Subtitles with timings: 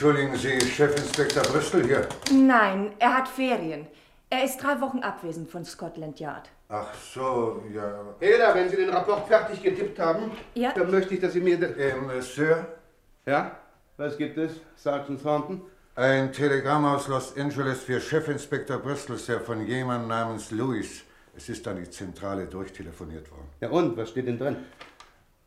[0.00, 2.06] Entschuldigen Sie, Chefinspektor Bristol hier.
[2.30, 3.88] Nein, er hat Ferien.
[4.30, 6.48] Er ist drei Wochen abwesend von Scotland Yard.
[6.68, 8.14] Ach so, ja.
[8.20, 10.70] Heda, wenn Sie den Rapport fertig getippt haben, Ja.
[10.72, 11.60] dann möchte ich, dass Sie mir...
[11.76, 12.64] Äh, Monsieur,
[13.26, 13.56] Ja?
[13.96, 15.62] Was gibt es, Sergeant Thornton?
[15.96, 21.02] ein Telegramm aus Los Angeles für Chefinspektor Bristol, Sir, von jemandem namens Louis.
[21.36, 23.48] Es ist an die Zentrale durchtelefoniert worden.
[23.60, 24.58] Ja und, was steht denn drin?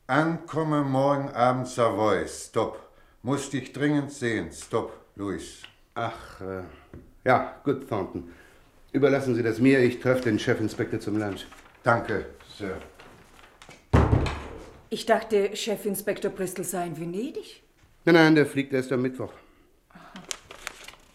[0.08, 2.28] Ankomme morgen Abend Savoy.
[2.28, 2.91] Stopp.
[3.24, 4.52] Muss dich dringend sehen.
[4.52, 5.62] Stopp, Louis.
[5.94, 6.64] Ach, äh,
[7.24, 8.32] ja, gut, Thornton.
[8.92, 11.46] Überlassen Sie das mir, ich treffe den Chefinspektor zum Lunch.
[11.84, 12.26] Danke,
[12.58, 12.78] Sir.
[14.90, 17.62] Ich dachte, Chefinspektor Bristol sei in Venedig.
[18.06, 19.32] Nein, nein, der fliegt erst am Mittwoch.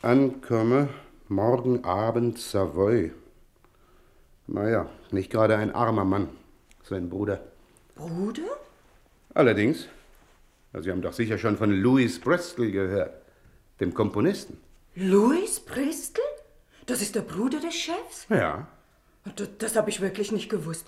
[0.00, 0.88] Ankomme
[1.28, 3.12] morgen Abend Savoy.
[4.46, 6.28] Naja, nicht gerade ein armer Mann,
[6.84, 7.40] sein Bruder.
[7.96, 8.42] Bruder?
[9.34, 9.88] Allerdings,
[10.82, 13.14] Sie haben doch sicher schon von Louis Bristol gehört,
[13.80, 14.58] dem Komponisten.
[14.94, 16.24] Louis Bristol?
[16.86, 18.26] Das ist der Bruder des Chefs?
[18.28, 18.68] Ja.
[19.34, 20.86] Das, das habe ich wirklich nicht gewusst.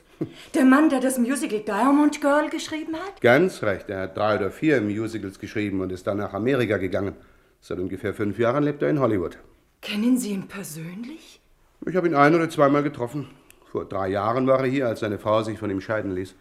[0.55, 3.21] Der Mann, der das Musical Diamond Girl geschrieben hat?
[3.21, 7.15] Ganz recht, er hat drei oder vier Musicals geschrieben und ist dann nach Amerika gegangen.
[7.61, 9.39] Seit ungefähr fünf Jahren lebt er in Hollywood.
[9.81, 11.41] Kennen Sie ihn persönlich?
[11.87, 13.29] Ich habe ihn ein oder zweimal getroffen.
[13.71, 16.35] Vor drei Jahren war er hier, als seine Frau sich von ihm scheiden ließ.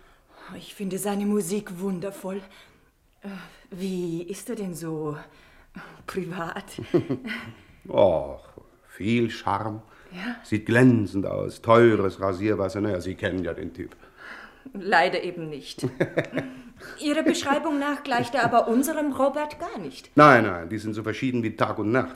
[0.56, 2.42] Ich finde seine Musik wundervoll.
[3.72, 5.18] Wie ist er denn so
[5.76, 6.66] äh, privat?
[7.88, 8.44] Och,
[8.88, 9.82] viel Charme.
[10.12, 10.38] Ja.
[10.44, 11.62] Sieht glänzend aus.
[11.62, 12.82] Teures Rasierwasser.
[12.82, 13.96] Naja, Sie kennen ja den Typ.
[14.74, 15.86] Leider eben nicht.
[17.00, 20.12] Ihrer Beschreibung nach gleicht er aber unserem Robert gar nicht.
[20.16, 22.16] Nein, nein, die sind so verschieden wie Tag und Nacht.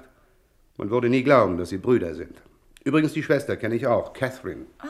[0.78, 2.42] Man würde nie glauben, dass sie Brüder sind.
[2.84, 4.66] Übrigens, die Schwester kenne ich auch, Catherine.
[4.80, 4.88] Ach.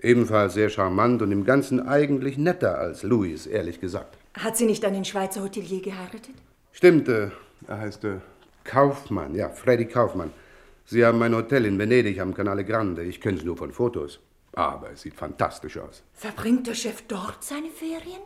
[0.00, 4.16] Ebenfalls sehr charmant und im Ganzen eigentlich netter als Louis, ehrlich gesagt.
[4.38, 6.34] Hat sie nicht einen Schweizer Hotelier geheiratet?
[6.72, 7.30] Stimmt, äh,
[7.66, 8.18] er heißt äh,
[8.64, 10.30] Kaufmann, ja, Freddy Kaufmann.
[10.84, 13.02] Sie haben ein Hotel in Venedig am Canale Grande.
[13.02, 14.20] Ich kenne es nur von Fotos.
[14.52, 16.02] Aber es sieht fantastisch aus.
[16.14, 18.22] Verbringt der Chef dort seine Ferien?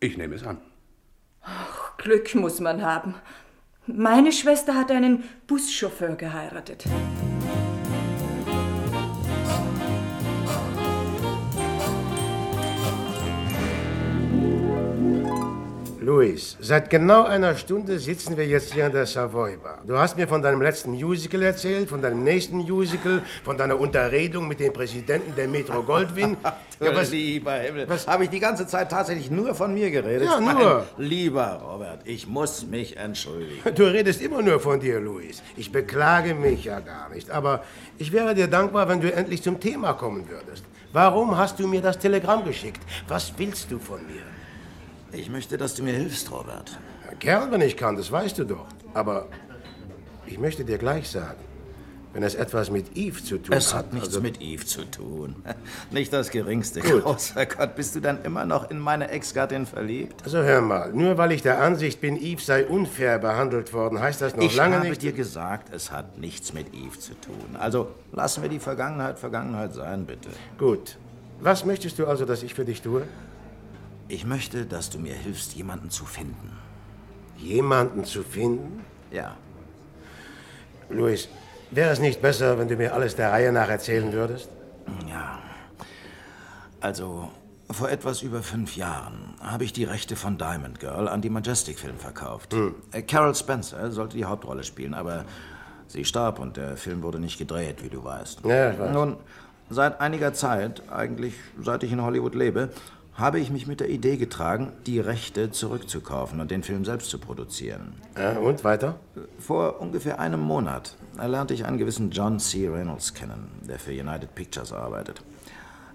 [0.00, 0.58] Ich nehme es an.
[1.98, 3.14] Glück muss man haben.
[3.86, 6.84] Meine Schwester hat einen Buschauffeur geheiratet.
[16.04, 19.78] Luis, seit genau einer Stunde sitzen wir jetzt hier in der Savoy Bar.
[19.86, 24.46] Du hast mir von deinem letzten Musical erzählt, von deinem nächsten Musical, von deiner Unterredung
[24.46, 26.36] mit dem Präsidenten der Metro Goldwyn.
[26.80, 30.28] Ja, was, lieber Himmel, habe ich die ganze Zeit tatsächlich nur von mir geredet?
[30.28, 30.52] Ja, nur.
[30.52, 33.62] Mein lieber Robert, ich muss mich entschuldigen.
[33.76, 35.40] Du redest immer nur von dir, Luis.
[35.56, 37.30] Ich beklage mich ja gar nicht.
[37.30, 37.62] Aber
[37.96, 40.64] ich wäre dir dankbar, wenn du endlich zum Thema kommen würdest.
[40.92, 42.82] Warum hast du mir das Telegramm geschickt?
[43.06, 44.33] Was willst du von mir?
[45.16, 46.78] Ich möchte, dass du mir hilfst, Robert.
[47.06, 48.66] Ja, gern, wenn ich kann, das weißt du doch.
[48.94, 49.28] Aber
[50.26, 51.38] ich möchte dir gleich sagen,
[52.12, 53.86] wenn es etwas mit Eve zu tun Es hat...
[53.86, 55.36] hat nichts also- mit Eve zu tun.
[55.90, 56.80] Nicht das Geringste.
[56.80, 57.02] Gut.
[57.02, 60.22] Großer Gott, bist du dann immer noch in meine Ex-Gattin verliebt?
[60.24, 64.20] Also hör mal, nur weil ich der Ansicht bin, Eve sei unfair behandelt worden, heißt
[64.20, 65.02] das noch ich lange habe nicht...
[65.02, 67.56] dir gesagt, es hat nichts mit Eve zu tun.
[67.58, 70.28] Also lassen wir die Vergangenheit Vergangenheit sein, bitte.
[70.58, 70.96] Gut.
[71.40, 73.02] Was möchtest du also, dass ich für dich tue?
[74.08, 76.52] Ich möchte, dass du mir hilfst, jemanden zu finden.
[77.36, 78.84] Jemanden zu finden?
[79.10, 79.36] Ja.
[80.90, 81.28] Luis,
[81.70, 84.50] wäre es nicht besser, wenn du mir alles der Reihe nach erzählen würdest?
[85.08, 85.38] Ja.
[86.80, 87.30] Also,
[87.70, 91.78] vor etwas über fünf Jahren habe ich die Rechte von Diamond Girl an die Majestic
[91.78, 92.54] Film verkauft.
[92.92, 95.24] Äh, Carol Spencer sollte die Hauptrolle spielen, aber
[95.86, 98.44] sie starb und der Film wurde nicht gedreht, wie du weißt.
[98.44, 98.92] Ja, ich weiß.
[98.92, 99.16] Nun,
[99.70, 102.68] seit einiger Zeit, eigentlich seit ich in Hollywood lebe,
[103.16, 107.18] habe ich mich mit der Idee getragen, die Rechte zurückzukaufen und den Film selbst zu
[107.18, 107.94] produzieren.
[108.18, 108.96] Ja, und weiter?
[109.38, 112.68] Vor ungefähr einem Monat lernte ich einen gewissen John C.
[112.68, 115.22] Reynolds kennen, der für United Pictures arbeitet.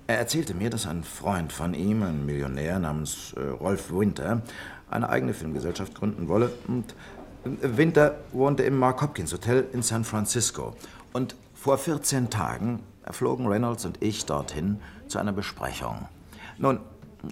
[0.07, 4.42] Er erzählte mir, dass ein Freund von ihm, ein Millionär namens äh, Rolf Winter,
[4.89, 6.51] eine eigene Filmgesellschaft gründen wolle.
[6.68, 6.95] Und
[7.44, 10.75] äh, Winter wohnte im Mark Hopkins Hotel in San Francisco.
[11.13, 12.80] Und vor 14 Tagen
[13.12, 16.07] flogen Reynolds und ich dorthin zu einer Besprechung.
[16.57, 16.80] Nun,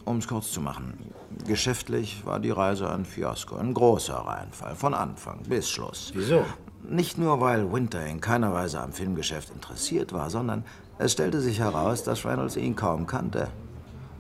[0.06, 1.12] um es kurz zu machen,
[1.45, 6.12] geschäftlich war die Reise ein Fiasko, ein großer Reinfall, von Anfang bis Schluss.
[6.13, 6.45] Wieso?
[6.84, 10.63] Nicht nur, weil Winter in keiner Weise am Filmgeschäft interessiert war, sondern
[11.00, 13.50] es stellte sich heraus, dass Reynolds ihn kaum kannte.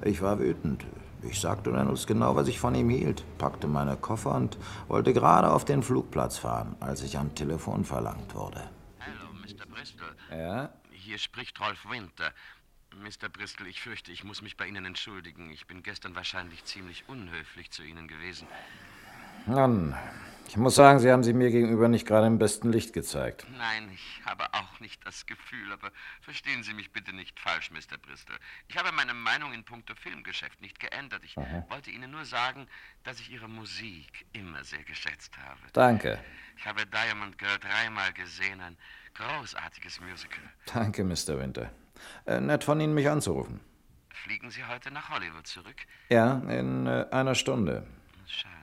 [0.03, 0.85] Ich war wütend.
[1.23, 5.51] Ich sagte Reynolds genau, was ich von ihm hielt, packte meine Koffer und wollte gerade
[5.51, 8.61] auf den Flugplatz fahren, als ich am Telefon verlangt wurde.
[8.99, 9.65] Hallo, Mr.
[9.65, 10.07] Bristol.
[10.29, 10.69] Ja?
[10.91, 12.31] Hier spricht Rolf Winter.
[12.99, 13.29] Mr.
[13.29, 15.49] Bristol, ich fürchte, ich muss mich bei Ihnen entschuldigen.
[15.51, 18.47] Ich bin gestern wahrscheinlich ziemlich unhöflich zu Ihnen gewesen.
[19.45, 19.95] Nun,
[20.49, 23.45] Ich muss sagen, Sie haben sich mir gegenüber nicht gerade im besten Licht gezeigt.
[23.57, 25.91] Nein, ich habe auch nicht das Gefühl, aber
[26.21, 27.97] verstehen Sie mich bitte nicht falsch, Mr.
[27.97, 28.37] Bristol.
[28.69, 31.21] Ich habe meine Meinung in puncto Filmgeschäft nicht geändert.
[31.25, 31.65] Ich Aha.
[31.69, 32.67] wollte Ihnen nur sagen,
[33.03, 35.59] dass ich Ihre Musik immer sehr geschätzt habe.
[35.73, 36.17] Danke.
[36.57, 38.77] Ich habe Diamond Girl dreimal gesehen, ein
[39.15, 40.43] großartiges Musical.
[40.73, 41.37] Danke, Mr.
[41.39, 41.69] Winter.
[42.25, 43.59] Äh, nett von Ihnen, mich anzurufen.
[44.09, 45.75] Fliegen Sie heute nach Hollywood zurück?
[46.09, 47.85] Ja, in äh, einer Stunde.
[48.25, 48.53] Schade.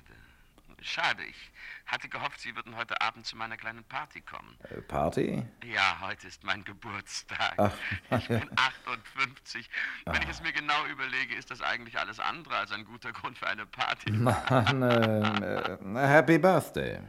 [0.82, 1.50] Schade, ich
[1.86, 4.56] hatte gehofft, Sie würden heute Abend zu meiner kleinen Party kommen.
[4.64, 5.42] Äh, Party?
[5.64, 7.54] Ja, heute ist mein Geburtstag.
[7.56, 7.72] Ach,
[8.18, 9.70] ich bin 58.
[10.04, 13.38] Wenn ich es mir genau überlege, ist das eigentlich alles andere als ein guter Grund
[13.38, 14.12] für eine Party.
[14.12, 17.00] Mann, äh, äh, Happy Birthday.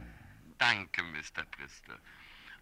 [0.58, 1.44] Danke, Mr.
[1.50, 1.98] Bristol.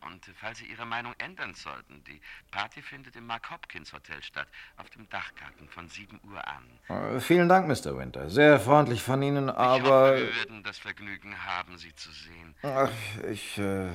[0.06, 2.20] Und falls Sie Ihre Meinung ändern sollten, die
[2.50, 7.14] Party findet im Mark Hopkins Hotel statt, auf dem Dachgarten von 7 Uhr an.
[7.16, 7.96] Äh, vielen Dank, Mr.
[7.96, 8.28] Winter.
[8.28, 10.12] Sehr freundlich von Ihnen, Ich aber.
[10.12, 12.54] hoffe, wir werden das Vergnügen haben, Sie zu sehen.
[12.62, 12.90] Ach,
[13.30, 13.58] ich.
[13.58, 13.88] Äh,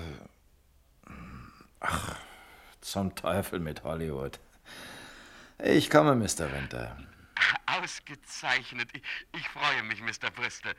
[1.80, 2.16] ach,
[2.82, 4.40] zum Teufel mit Hollywood.
[5.62, 6.52] Ich komme, Mr.
[6.52, 6.98] Winter.
[7.66, 8.90] Ausgezeichnet.
[8.94, 9.04] Ich,
[9.38, 10.32] ich freue mich, Mr.
[10.32, 10.74] Bristol.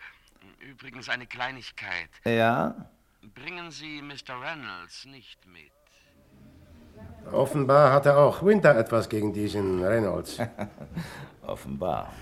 [0.60, 2.08] Übrigens eine Kleinigkeit.
[2.24, 2.74] Ja?
[3.22, 4.40] Bringen Sie Mr.
[4.40, 5.70] Reynolds nicht mit.
[7.32, 10.38] Offenbar hatte auch Winter etwas gegen diesen Reynolds.
[11.46, 12.12] Offenbar.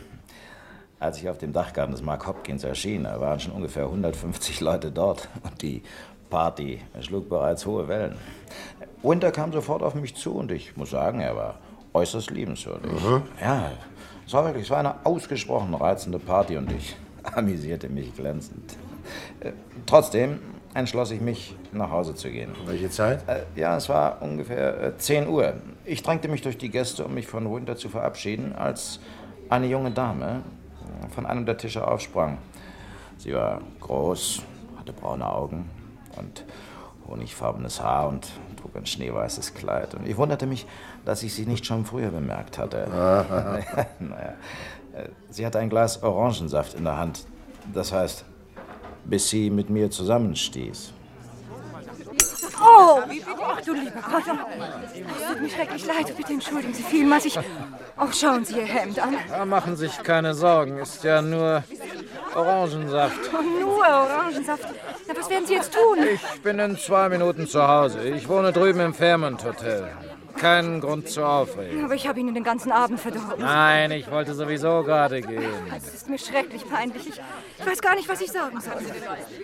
[0.98, 4.90] Als ich auf dem Dachgarten des Mark Hopkins erschien, da waren schon ungefähr 150 Leute
[4.90, 5.28] dort.
[5.44, 5.84] Und die
[6.30, 8.16] Party schlug bereits hohe Wellen.
[9.04, 11.60] Winter kam sofort auf mich zu und ich muss sagen, er war
[11.94, 12.90] äußerst liebenswürdig.
[12.90, 13.22] Mhm.
[13.40, 13.70] Ja,
[14.26, 18.76] es war wirklich es war eine ausgesprochen reizende Party und ich amüsierte mich glänzend.
[19.38, 19.52] Äh,
[19.86, 20.40] Trotzdem
[20.74, 22.52] entschloss ich mich, nach Hause zu gehen.
[22.66, 23.28] Welche Zeit?
[23.28, 25.54] Äh, ja, es war ungefähr äh, 10 Uhr.
[25.84, 29.00] Ich drängte mich durch die Gäste, um mich von Winter zu verabschieden, als
[29.48, 30.42] eine junge Dame
[31.14, 32.38] von einem der Tische aufsprang.
[33.16, 34.42] Sie war groß,
[34.78, 35.68] hatte braune Augen
[36.16, 36.44] und
[37.08, 38.28] honigfarbenes Haar und
[38.60, 39.94] trug ein schneeweißes Kleid.
[39.94, 40.66] Und ich wunderte mich,
[41.04, 42.86] dass ich sie nicht schon früher bemerkt hatte.
[42.92, 43.58] Aha.
[43.98, 44.34] naja,
[44.92, 47.26] äh, sie hatte ein Glas Orangensaft in der Hand.
[47.72, 48.24] Das heißt,
[49.08, 50.92] bis sie mit mir zusammenstieß.
[52.60, 53.00] Oh,
[53.40, 54.24] ach, du lieber Gott.
[54.26, 56.16] Es tut mir schrecklich leid.
[56.16, 57.24] Bitte entschuldigen Sie vielmals.
[57.24, 57.38] Ich...
[57.96, 59.14] Auch schauen Sie Ihr Hemd an.
[59.28, 61.62] Da machen Sie sich keine Sorgen, ist ja nur
[62.34, 63.30] Orangensaft.
[63.32, 64.66] Oh, nur Orangensaft.
[65.06, 65.98] Na, was werden Sie jetzt tun?
[66.12, 68.02] Ich bin in zwei Minuten zu Hause.
[68.08, 69.92] Ich wohne drüben im Fairmont Hotel.
[70.38, 71.84] Keinen Grund zur Aufregung.
[71.84, 73.38] Aber ich habe Ihnen den ganzen Abend verdorben.
[73.44, 75.42] Nein, ich wollte sowieso gerade gehen.
[75.76, 77.08] Es ist mir schrecklich peinlich.
[77.08, 77.20] Ich,
[77.58, 78.74] ich weiß gar nicht, was ich sagen soll.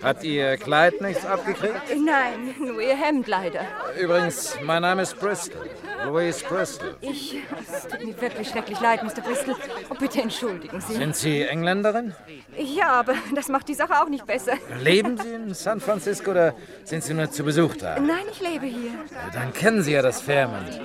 [0.01, 1.73] Hat Ihr Kleid nichts abgekriegt?
[2.03, 3.61] Nein, nur Ihr Hemd leider.
[3.99, 5.69] Übrigens, mein Name ist Bristol.
[6.05, 6.95] Louise Bristol.
[7.01, 7.37] Ich.
[7.73, 9.21] Es tut mir wirklich schrecklich leid, Mr.
[9.21, 9.55] Bristol.
[9.89, 10.93] Oh, bitte entschuldigen Sie.
[10.93, 12.13] Sind Sie Engländerin?
[12.57, 14.53] Ja, aber das macht die Sache auch nicht besser.
[14.81, 16.53] Leben Sie in San Francisco oder
[16.83, 17.99] sind Sie nur zu Besuch da?
[17.99, 18.91] Nein, ich lebe hier.
[19.33, 20.79] Dann kennen Sie ja das Fairmont.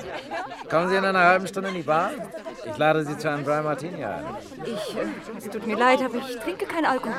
[0.68, 2.10] Kommen Sie in einer halben Stunde in die Bar?
[2.70, 4.24] Ich lade Sie zu einem Dry Martini ein.
[4.64, 4.96] Ich.
[4.96, 5.06] äh,
[5.38, 7.14] Es tut mir leid, aber ich trinke keinen Alkohol.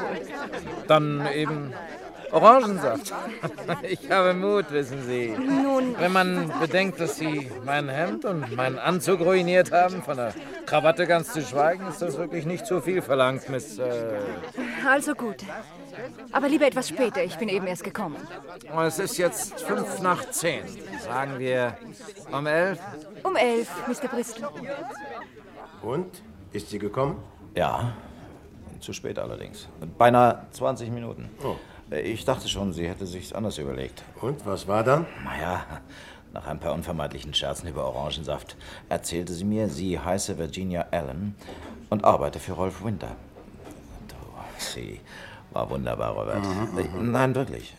[0.88, 1.74] Dann eben
[2.32, 3.14] Orangensaft.
[3.84, 5.30] Ich habe Mut, wissen Sie.
[5.38, 5.96] Nun.
[6.00, 10.34] Wenn man bedenkt, dass Sie mein Hemd und meinen Anzug ruiniert haben, von der
[10.66, 13.80] Krawatte ganz zu schweigen, ist das wirklich nicht zu viel verlangt, Miss.
[13.80, 13.84] Äh
[14.88, 15.38] Also gut.
[16.32, 17.24] Aber lieber etwas später.
[17.24, 18.18] Ich bin eben erst gekommen.
[18.86, 20.64] es ist jetzt fünf nach zehn.
[21.04, 21.78] Sagen wir
[22.32, 22.80] um elf?
[23.24, 24.08] Um elf, Mr.
[24.08, 24.50] Bristol.
[25.82, 26.22] Und?
[26.54, 27.24] Ist sie gekommen?
[27.56, 27.94] Ja,
[28.80, 29.68] zu spät allerdings.
[29.98, 31.30] Beinahe 20 Minuten.
[31.44, 31.56] Oh.
[31.96, 34.04] Ich dachte schon, sie hätte sich's anders überlegt.
[34.22, 35.06] Und was war dann?
[35.24, 35.66] Naja,
[36.34, 38.56] nach ein paar unvermeidlichen Scherzen über Orangensaft
[38.88, 41.36] erzählte sie mir, sie heiße Virginia Allen
[41.90, 43.16] und arbeite für Rolf Winter.
[44.08, 44.16] Du,
[44.58, 45.02] sie
[45.52, 46.44] war wunderbar, Robert.
[47.02, 47.76] Nein, wirklich.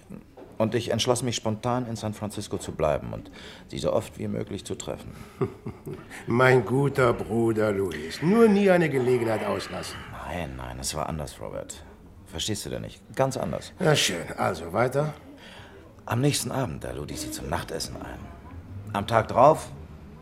[0.59, 3.31] Und ich entschloss mich spontan in San Francisco zu bleiben und
[3.69, 5.11] sie so oft wie möglich zu treffen.
[6.27, 8.23] Mein guter Bruder Louis.
[8.23, 9.97] Nur nie eine Gelegenheit auslassen.
[10.29, 11.83] Nein, nein, es war anders, Robert.
[12.27, 13.03] Verstehst du denn nicht?
[13.17, 13.73] Ganz anders.
[13.79, 15.15] Na schön, also weiter.
[16.07, 18.19] Am nächsten Abend, da lud ich sie zum Nachtessen ein.
[18.93, 19.69] Am Tag drauf,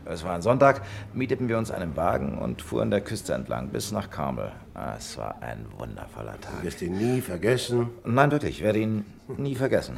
[0.05, 0.81] es war ein Sonntag,
[1.13, 4.51] mieteten wir uns einen Wagen und fuhren der Küste entlang bis nach Carmel.
[4.97, 6.59] Es war ein wundervoller Tag.
[6.59, 7.89] Du wirst ihn nie vergessen.
[8.03, 9.05] Nein, wirklich, ich werde ihn
[9.37, 9.97] nie vergessen.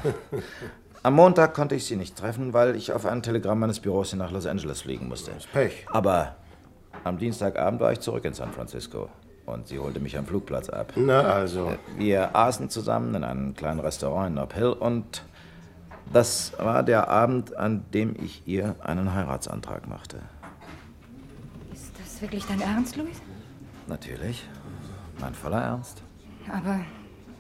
[1.04, 4.20] Am Montag konnte ich sie nicht treffen, weil ich auf ein Telegramm meines Büros hin
[4.20, 5.32] nach Los Angeles fliegen musste.
[5.52, 5.86] Pech.
[5.92, 6.36] Aber
[7.04, 9.10] am Dienstagabend war ich zurück in San Francisco
[9.46, 10.94] und sie holte mich am Flugplatz ab.
[10.96, 11.74] Na also.
[11.98, 15.24] Wir aßen zusammen in einem kleinen Restaurant in Nob Hill und
[16.12, 20.20] das war der Abend, an dem ich ihr einen Heiratsantrag machte.
[21.74, 23.22] Ist das wirklich dein Ernst, Louis?
[23.88, 24.48] Natürlich.
[25.20, 26.02] Mein voller Ernst.
[26.52, 26.80] Aber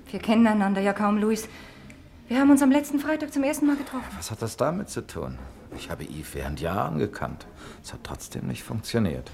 [0.10, 1.48] wir kennen einander ja kaum, Louis.
[2.27, 4.08] Wir haben uns am letzten Freitag zum ersten Mal getroffen.
[4.15, 5.38] Was hat das damit zu tun?
[5.75, 7.48] Ich habe Yves während Jahren gekannt.
[7.84, 9.29] Es hat trotzdem nicht funktioniert.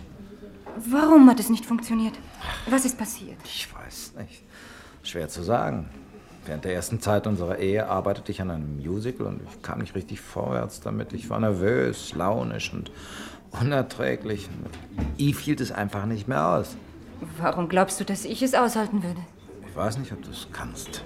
[0.78, 2.18] Warum hat es nicht funktioniert?
[2.70, 3.38] Was ist passiert?
[3.44, 4.44] Ich weiß nicht.
[5.04, 5.90] Schwer zu sagen.
[6.46, 9.96] Während der ersten Zeit unserer Ehe arbeitete ich an einem Musical und ich kam nicht
[9.96, 11.14] richtig vorwärts damit.
[11.14, 12.92] Ich war nervös, launisch und
[13.62, 14.48] unerträglich.
[15.18, 16.76] Yves hielt es einfach nicht mehr aus.
[17.38, 19.20] Warum glaubst du, dass ich es aushalten würde?
[19.68, 21.04] Ich weiß nicht, ob du es kannst.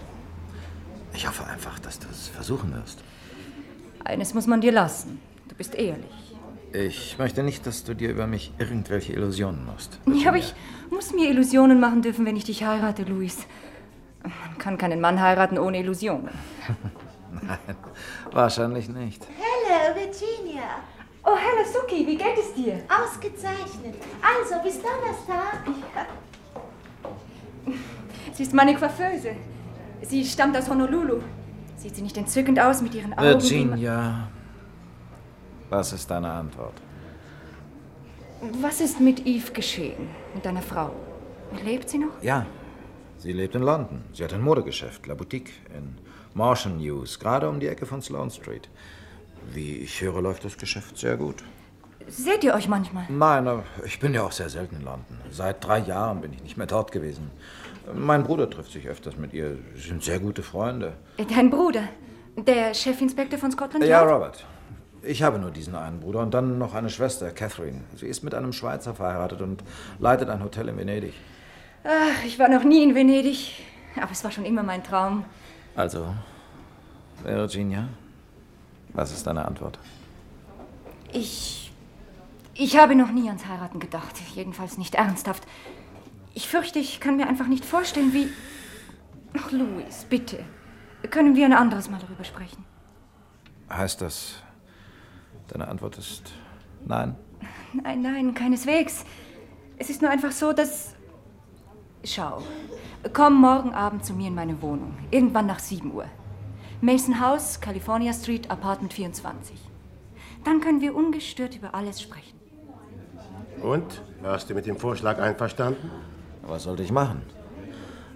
[1.14, 3.04] Ich hoffe einfach, dass du es versuchen wirst.
[4.04, 5.20] Eines muss man dir lassen.
[5.48, 6.06] Du bist ehrlich.
[6.74, 10.00] Ich möchte nicht, dass du dir über mich irgendwelche Illusionen machst.
[10.08, 10.56] Ja, aber ich
[10.90, 13.46] muss mir Illusionen machen dürfen, wenn ich dich heirate, Luis.
[14.24, 16.30] Man kann keinen Mann heiraten ohne Illusionen.
[17.42, 17.76] Nein,
[18.32, 19.26] wahrscheinlich nicht.
[19.38, 20.64] Hello, Virginia.
[21.26, 22.82] Oh, hallo Suki, wie geht es dir?
[22.90, 23.96] Ausgezeichnet.
[24.22, 25.66] Also, bis Donnerstag.
[28.34, 29.36] Sie ist meine Coiffeuse.
[30.02, 31.22] Sie stammt aus Honolulu.
[31.78, 33.24] Sieht sie nicht entzückend aus mit ihren Augen?
[33.24, 34.28] Virginia,
[35.70, 36.74] was ist deine Antwort?
[38.62, 40.10] Was ist mit Eve geschehen?
[40.34, 40.92] Mit deiner Frau?
[41.64, 42.22] Lebt sie noch?
[42.22, 42.46] Ja,
[43.24, 44.04] sie lebt in London.
[44.14, 45.98] Sie hat ein Modegeschäft, La Boutique, in
[46.34, 48.70] Martian News, gerade um die Ecke von Sloane Street.
[49.54, 51.44] Wie ich höre, läuft das Geschäft sehr gut.
[52.08, 53.06] Seht ihr euch manchmal?
[53.10, 55.18] Nein, ich bin ja auch sehr selten in London.
[55.32, 57.32] Seit drei Jahren bin ich nicht mehr dort gewesen.
[57.96, 59.58] Mein Bruder trifft sich öfters mit ihr.
[59.76, 60.94] Sie sind sehr gute Freunde.
[61.18, 61.84] Dein Bruder?
[62.36, 64.12] Der Chefinspektor von Scotland Ja, Yard?
[64.12, 64.46] Robert.
[65.02, 67.82] Ich habe nur diesen einen Bruder und dann noch eine Schwester, Catherine.
[67.96, 69.64] Sie ist mit einem Schweizer verheiratet und
[70.00, 71.14] leitet ein Hotel in Venedig.
[71.84, 73.64] Ach, ich war noch nie in Venedig.
[73.96, 75.26] Aber es war schon immer mein Traum.
[75.76, 76.14] Also,
[77.24, 77.90] Virginia,
[78.90, 79.80] was ist deine Antwort?
[81.12, 81.72] Ich.
[82.56, 84.16] Ich habe noch nie ans Heiraten gedacht.
[84.36, 85.44] Jedenfalls nicht ernsthaft.
[86.36, 88.30] Ich fürchte, ich kann mir einfach nicht vorstellen, wie.
[89.38, 90.44] Ach, Louis, bitte.
[91.10, 92.64] Können wir ein anderes Mal darüber sprechen?
[93.70, 94.36] Heißt das,
[95.48, 96.32] deine Antwort ist
[96.86, 97.16] nein?
[97.74, 99.04] Nein, nein, keineswegs.
[99.78, 100.96] Es ist nur einfach so, dass.
[102.06, 102.44] Schau.
[103.14, 104.94] Komm morgen Abend zu mir in meine Wohnung.
[105.10, 106.06] Irgendwann nach 7 Uhr.
[106.82, 109.58] Mason House, California Street, Apartment 24.
[110.44, 112.38] Dann können wir ungestört über alles sprechen.
[113.62, 114.02] Und?
[114.22, 115.90] Warst du mit dem Vorschlag einverstanden?
[116.42, 117.22] Was sollte ich machen?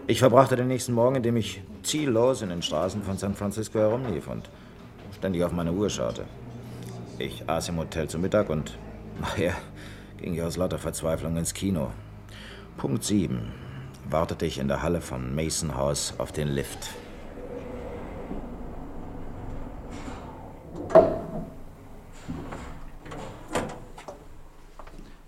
[0.06, 4.28] Ich verbrachte den nächsten Morgen, indem ich ziellos in den Straßen von San Francisco herumlief
[4.28, 4.50] und
[5.16, 6.26] ständig auf meine Uhr schaute.
[7.20, 8.78] Ich aß im Hotel zu Mittag und
[9.22, 9.54] nachher
[10.18, 11.92] ging ich aus lauter Verzweiflung ins Kino.
[12.76, 13.67] Punkt 7
[14.12, 16.90] wartete ich in der Halle von Mason House auf den Lift.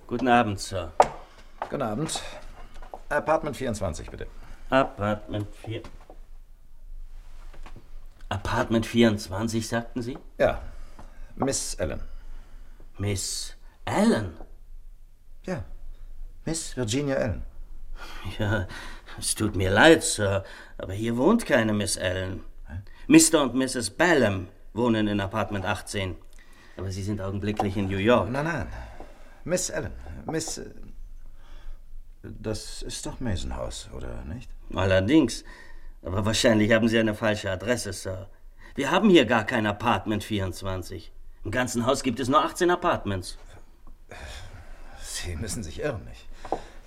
[0.08, 0.92] Guten Abend, Sir.
[1.70, 2.22] Guten Abend.
[3.10, 4.28] Apartment 24, bitte.
[4.70, 5.84] Apartment 4.
[8.30, 10.18] Apartment 24, sagten Sie?
[10.38, 10.62] Ja,
[11.36, 12.02] Miss Ellen.
[12.98, 13.56] Miss
[13.86, 14.38] Allen?
[15.46, 15.64] Ja,
[16.46, 17.44] Miss Virginia Ellen.
[18.38, 18.68] Ja,
[19.18, 20.44] es tut mir leid, Sir,
[20.78, 22.44] aber hier wohnt keine Miss Allen.
[23.08, 23.42] Mr.
[23.44, 23.90] und Mrs.
[23.92, 26.16] Ballum wohnen in Apartment 18.
[26.78, 28.30] Aber Sie sind augenblicklich in New York.
[28.30, 28.68] Nein, nein.
[29.44, 29.92] Miss Ellen.
[30.26, 30.58] Miss.
[30.60, 30.66] äh,
[32.24, 34.50] Das ist doch Mason House, oder nicht?
[34.74, 35.44] Allerdings.
[36.04, 38.30] Aber wahrscheinlich haben Sie eine falsche Adresse, Sir.
[38.76, 41.12] Wir haben hier gar kein Apartment 24.
[41.44, 43.38] Im ganzen Haus gibt es nur 18 Apartments.
[45.02, 46.29] Sie müssen sich irren, nicht?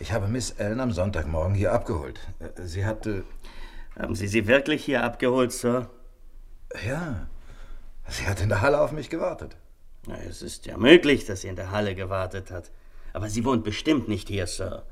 [0.02, 2.18] Ich habe Miss Ellen am Sonntagmorgen hier abgeholt.
[2.40, 3.22] Äh, Sie hatte.
[3.96, 5.90] Haben Sie sie wirklich hier abgeholt, Sir?
[6.84, 7.28] Ja.
[8.08, 9.56] Sie hat in der Halle auf mich gewartet.
[10.08, 12.72] Na, Es ist ja möglich, dass sie in der Halle gewartet hat.
[13.12, 14.82] Aber sie wohnt bestimmt nicht hier, Sir.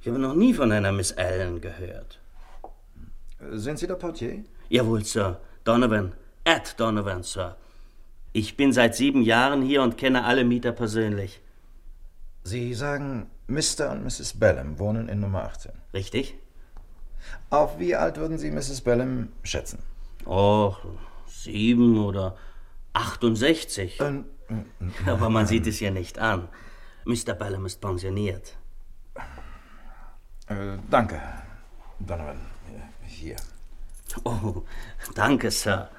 [0.00, 2.20] Ich habe noch nie von einer Miss Allen gehört.
[3.52, 4.44] Sind Sie der Portier?
[4.68, 5.40] Jawohl, Sir.
[5.64, 6.12] Donovan.
[6.44, 7.56] Ed Donovan, Sir.
[8.34, 11.40] Ich bin seit sieben Jahren hier und kenne alle Mieter persönlich.
[12.44, 13.90] Sie sagen, Mr.
[13.90, 14.34] und Mrs.
[14.38, 15.72] Bellum wohnen in Nummer 18.
[15.92, 16.34] Richtig?
[17.50, 18.80] Auf wie alt würden Sie Mrs.
[18.80, 19.82] Bellum schätzen?
[20.24, 20.74] Oh,
[21.26, 22.36] sieben oder
[22.94, 24.00] 68.
[24.00, 24.24] Ähm,
[25.06, 26.48] Aber man sieht es ihr nicht an.
[27.04, 27.34] Mr.
[27.34, 28.56] Bellum ist pensioniert.
[30.48, 31.20] Äh, danke,
[31.98, 32.40] Donovan.
[33.06, 33.36] Hier.
[34.24, 34.62] Oh,
[35.14, 35.90] danke, Sir.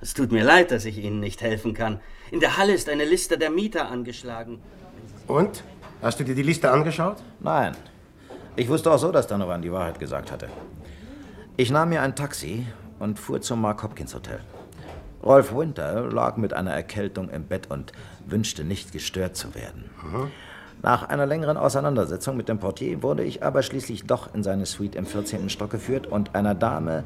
[0.00, 2.00] Es tut mir leid, dass ich Ihnen nicht helfen kann.
[2.30, 4.60] In der Halle ist eine Liste der Mieter angeschlagen.
[5.26, 5.64] Und?
[6.02, 7.22] Hast du dir die Liste angeschaut?
[7.40, 7.74] Nein.
[8.56, 10.48] Ich wusste auch so, dass Donovan die Wahrheit gesagt hatte.
[11.56, 12.66] Ich nahm mir ein Taxi
[12.98, 14.40] und fuhr zum Mark Hopkins Hotel.
[15.22, 17.92] Rolf Winter lag mit einer Erkältung im Bett und
[18.26, 19.90] wünschte nicht gestört zu werden.
[20.82, 24.96] Nach einer längeren Auseinandersetzung mit dem Portier wurde ich aber schließlich doch in seine Suite
[24.96, 25.48] im 14.
[25.48, 27.04] Stock geführt und einer Dame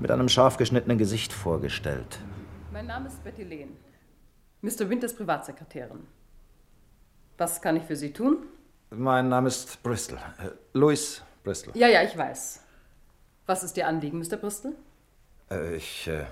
[0.00, 2.18] mit einem scharf geschnittenen Gesicht vorgestellt.
[2.72, 3.76] Mein Name ist Betty Lehn,
[4.62, 4.88] Mr.
[4.88, 6.00] Winters Privatsekretärin.
[7.40, 8.36] Was kann ich für Sie tun?
[8.90, 10.18] Mein Name ist Bristol.
[10.18, 11.72] Äh, Louis Bristol.
[11.74, 12.60] Ja, ja, ich weiß.
[13.46, 14.36] Was ist Ihr Anliegen, Mr.
[14.36, 14.74] Bristol?
[15.50, 16.26] Äh, ich, äh,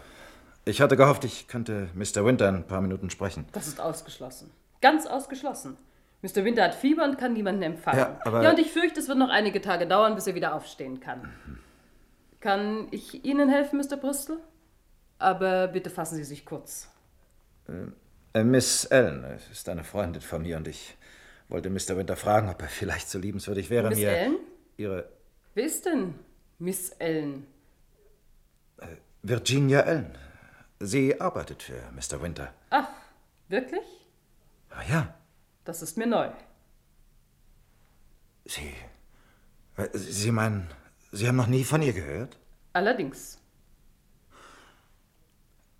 [0.66, 2.26] ich hatte gehofft, ich könnte Mr.
[2.26, 3.46] Winter ein paar Minuten sprechen.
[3.52, 4.50] Das ist ausgeschlossen.
[4.82, 5.78] Ganz ausgeschlossen.
[6.20, 6.44] Mr.
[6.44, 8.00] Winter hat Fieber und kann niemanden empfangen.
[8.00, 10.54] Ja, aber- ja, und ich fürchte, es wird noch einige Tage dauern, bis er wieder
[10.54, 11.32] aufstehen kann.
[12.40, 13.96] Kann ich Ihnen helfen, Mr.
[13.96, 14.40] Bristol?
[15.18, 16.90] Aber bitte fassen Sie sich kurz.
[18.34, 20.97] Äh, Miss Ellen ist eine Freundin von mir und ich
[21.48, 21.96] wollte Mr.
[21.96, 24.36] Winter fragen, ob er vielleicht so liebenswürdig wäre, Miss mir Ellen?
[24.76, 25.08] Ihre
[25.54, 26.14] Wer ist denn
[26.58, 27.46] Miss Ellen?
[29.22, 30.16] Virginia Ellen.
[30.80, 32.22] Sie arbeitet für Mr.
[32.22, 32.54] Winter.
[32.70, 32.88] Ach,
[33.48, 33.84] wirklich?
[34.70, 35.14] Ah ja,
[35.64, 36.30] Das ist mir neu.
[38.44, 38.72] Sie.
[39.76, 40.68] äh, Sie meinen,
[41.12, 42.38] Sie haben noch nie von ihr gehört?
[42.72, 43.38] Allerdings.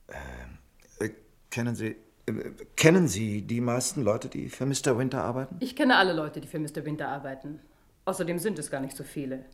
[0.09, 1.11] Äh,
[1.51, 1.97] kennen Sie.
[2.29, 4.99] Äh, kennen Sie die meisten Leute, die für Mr.
[4.99, 5.57] Winter arbeiten?
[5.61, 6.85] Ich kenne alle Leute, die für Mr.
[6.85, 7.61] Winter arbeiten.
[8.05, 9.45] Außerdem sind es gar nicht so viele.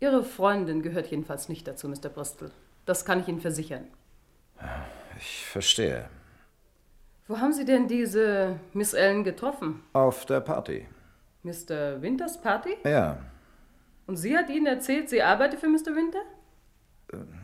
[0.00, 2.08] Ihre Freundin gehört jedenfalls nicht dazu, Mr.
[2.08, 2.50] Bristol.
[2.84, 3.84] Das kann ich Ihnen versichern.
[5.18, 6.08] Ich verstehe.
[7.28, 9.82] Wo haben Sie denn diese Miss Ellen getroffen?
[9.92, 10.86] Auf der Party.
[11.42, 12.00] Mr.
[12.02, 12.76] Winters Party?
[12.84, 13.18] Ja.
[14.06, 15.94] Und sie hat Ihnen erzählt, sie arbeite für Mr.
[15.96, 16.20] Winter?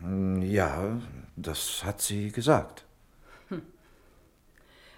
[0.02, 1.00] Hm, Ja,
[1.36, 2.84] das hat sie gesagt.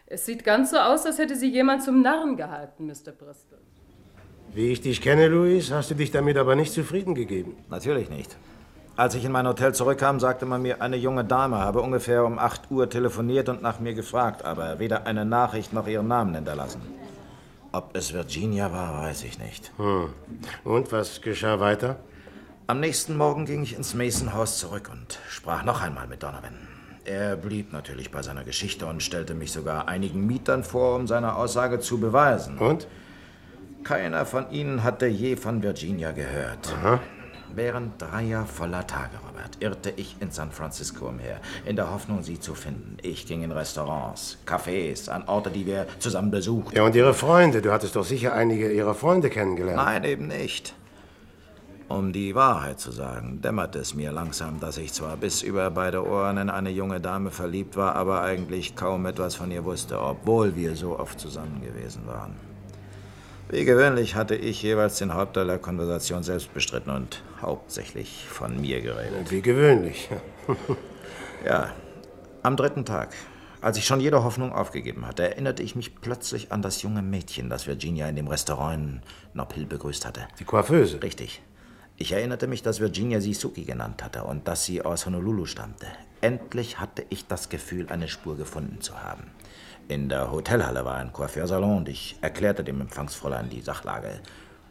[0.07, 3.13] Es sieht ganz so aus, als hätte sie jemand zum Narren gehalten, Mr.
[3.13, 3.59] Bristol.
[4.53, 7.57] Wie ich dich kenne, Louis, hast du dich damit aber nicht zufrieden gegeben.
[7.71, 8.37] Natürlich nicht.
[8.97, 12.39] Als ich in mein Hotel zurückkam, sagte man mir, eine junge Dame habe ungefähr um
[12.39, 16.83] 8 Uhr telefoniert und nach mir gefragt, aber weder eine Nachricht noch ihren Namen hinterlassen.
[17.73, 19.73] Ob es Virginia war, weiß ich nicht.
[19.79, 20.11] Hm.
[20.63, 21.97] Und was geschah weiter?
[22.69, 26.74] Am nächsten Morgen ging ich ins Mason-Haus zurück und sprach noch einmal mit Donovan.
[27.05, 31.37] Er blieb natürlich bei seiner Geschichte und stellte mich sogar einigen Mietern vor, um seine
[31.37, 32.57] Aussage zu beweisen.
[32.59, 32.87] Und?
[33.83, 36.73] Keiner von ihnen hatte je von Virginia gehört.
[36.81, 37.01] Aha.
[37.55, 42.41] Während dreier voller Tage, Robert, irrte ich in San Francisco umher, in der Hoffnung, sie
[42.41, 42.97] zu finden.
[43.03, 46.75] Ich ging in Restaurants, Cafés, an Orte, die wir zusammen besuchten.
[46.75, 47.61] Ja, und ihre Freunde?
[47.61, 49.77] Du hattest doch sicher einige ihrer Freunde kennengelernt.
[49.77, 50.75] Nein, eben nicht.
[51.95, 56.05] Um die Wahrheit zu sagen, dämmerte es mir langsam, dass ich zwar bis über beide
[56.05, 60.57] Ohren in eine junge Dame verliebt war, aber eigentlich kaum etwas von ihr wusste, obwohl
[60.57, 62.35] wir so oft zusammen gewesen waren.
[63.49, 68.81] Wie gewöhnlich hatte ich jeweils den Hauptteil der Konversation selbst bestritten und hauptsächlich von mir
[68.81, 69.31] geredet.
[69.31, 70.09] Wie gewöhnlich.
[71.47, 71.75] Ja,
[72.43, 73.15] am dritten Tag,
[73.61, 77.51] als ich schon jede Hoffnung aufgegeben hatte, erinnerte ich mich plötzlich an das junge Mädchen,
[77.51, 79.03] das Virginia in dem Restaurant in
[79.35, 80.27] Nob Hill begrüßt hatte.
[80.41, 81.03] Die Coiffeuse?
[81.03, 81.43] Richtig.
[81.97, 85.87] Ich erinnerte mich, dass Virginia sie Suki genannt hatte und dass sie aus Honolulu stammte.
[86.21, 89.31] Endlich hatte ich das Gefühl, eine Spur gefunden zu haben.
[89.87, 94.21] In der Hotelhalle war ein Coiffeursalon und ich erklärte dem Empfangsfräulein die Sachlage.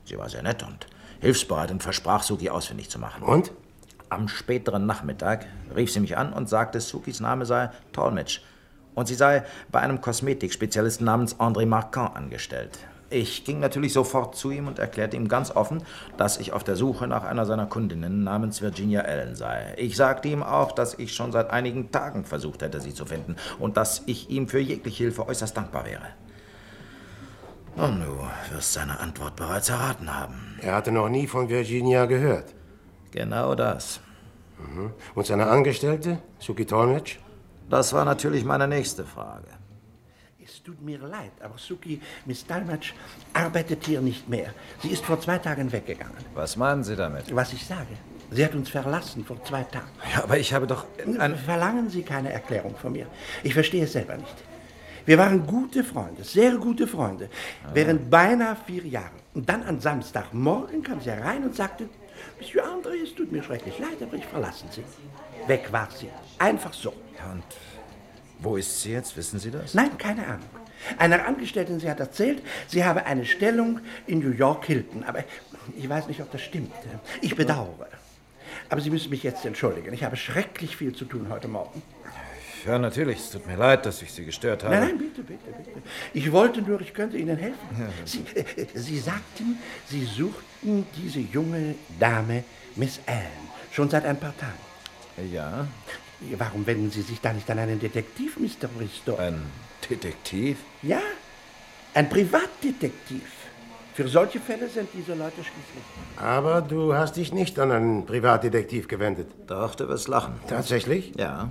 [0.03, 0.87] Sie war sehr nett und
[1.21, 3.23] hilfsbereit und versprach, Suki ausfindig zu machen.
[3.23, 3.53] Und?
[4.09, 8.41] Am späteren Nachmittag rief sie mich an und sagte, Sukis Name sei Tolmitsch
[8.95, 12.79] und sie sei bei einem Kosmetikspezialisten namens André Marquand angestellt.
[13.13, 15.83] Ich ging natürlich sofort zu ihm und erklärte ihm ganz offen,
[16.17, 19.75] dass ich auf der Suche nach einer seiner Kundinnen namens Virginia Allen sei.
[19.77, 23.35] Ich sagte ihm auch, dass ich schon seit einigen Tagen versucht hätte, sie zu finden
[23.59, 26.07] und dass ich ihm für jegliche Hilfe äußerst dankbar wäre.
[27.75, 30.57] Und du wirst seine Antwort bereits erraten haben.
[30.61, 32.55] Er hatte noch nie von Virginia gehört.
[33.11, 33.99] Genau das.
[34.57, 34.91] Mhm.
[35.13, 37.19] Und seine Angestellte, Suki Tornitsch?
[37.69, 39.49] Das war natürlich meine nächste Frage.
[40.45, 42.93] Es tut mir leid, aber Suki, Miss Dalmatsch
[43.33, 44.53] arbeitet hier nicht mehr.
[44.81, 46.17] Sie ist vor zwei Tagen weggegangen.
[46.33, 47.33] Was meinen Sie damit?
[47.33, 47.95] Was ich sage.
[48.31, 49.91] Sie hat uns verlassen vor zwei Tagen.
[50.13, 50.85] Ja, aber ich habe doch...
[51.45, 53.07] Verlangen Sie keine Erklärung von mir.
[53.43, 54.35] Ich verstehe es selber nicht.
[55.05, 57.29] Wir waren gute Freunde, sehr gute Freunde,
[57.73, 59.19] während beinahe vier Jahren.
[59.33, 61.89] Und dann am Samstagmorgen kam sie herein und sagte,
[62.39, 64.83] Monsieur André, es tut mir schrecklich leid, aber ich verlasse Sie.
[65.47, 66.07] Weg war sie.
[66.39, 66.93] Einfach so.
[67.17, 67.43] Ja, und
[68.43, 69.15] wo ist sie jetzt?
[69.17, 69.73] Wissen Sie das?
[69.73, 70.49] Nein, keine Ahnung.
[70.97, 75.03] Einer Angestellten, sie hat erzählt, sie habe eine Stellung in New York Hilton.
[75.05, 75.23] Aber
[75.77, 76.73] ich weiß nicht, ob das stimmt.
[77.21, 77.87] Ich bedauere.
[78.69, 79.93] Aber Sie müssen mich jetzt entschuldigen.
[79.93, 81.81] Ich habe schrecklich viel zu tun heute Morgen.
[82.65, 83.19] Ja, natürlich.
[83.19, 84.75] Es tut mir leid, dass ich Sie gestört habe.
[84.75, 85.81] Nein, nein, bitte, bitte, bitte.
[86.13, 87.59] Ich wollte nur, ich könnte Ihnen helfen.
[88.05, 92.43] Sie, äh, Sie sagten, Sie suchten diese junge Dame,
[92.75, 93.19] Miss Anne,
[93.71, 95.31] schon seit ein paar Tagen.
[95.31, 95.67] Ja.
[96.37, 98.67] Warum wenden Sie sich da nicht an einen Detektiv, Mr.
[98.67, 99.17] Bristow?
[99.17, 99.41] Ein
[99.89, 100.57] Detektiv?
[100.81, 101.01] Ja.
[101.93, 103.23] Ein Privatdetektiv.
[103.93, 105.83] Für solche Fälle sind diese Leute schließlich.
[106.17, 109.27] Aber du hast dich nicht an einen Privatdetektiv gewendet.
[109.45, 110.33] Doch, du wirst lachen.
[110.47, 111.13] Tatsächlich?
[111.15, 111.49] Ja.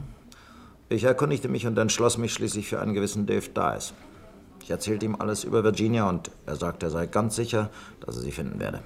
[0.88, 3.94] Ich erkundigte mich und entschloss mich schließlich für einen gewissen Dave Dice.
[4.62, 7.70] Ich erzählte ihm alles über Virginia und er sagte, er sei ganz sicher,
[8.04, 8.80] dass er sie finden werde.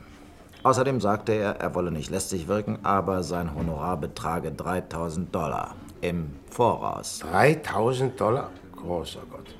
[0.66, 6.32] Außerdem sagte er, er wolle nicht lästig wirken, aber sein Honorar betrage 3000 Dollar im
[6.50, 7.20] Voraus.
[7.20, 8.50] 3000 Dollar?
[8.74, 9.54] Großer Gott.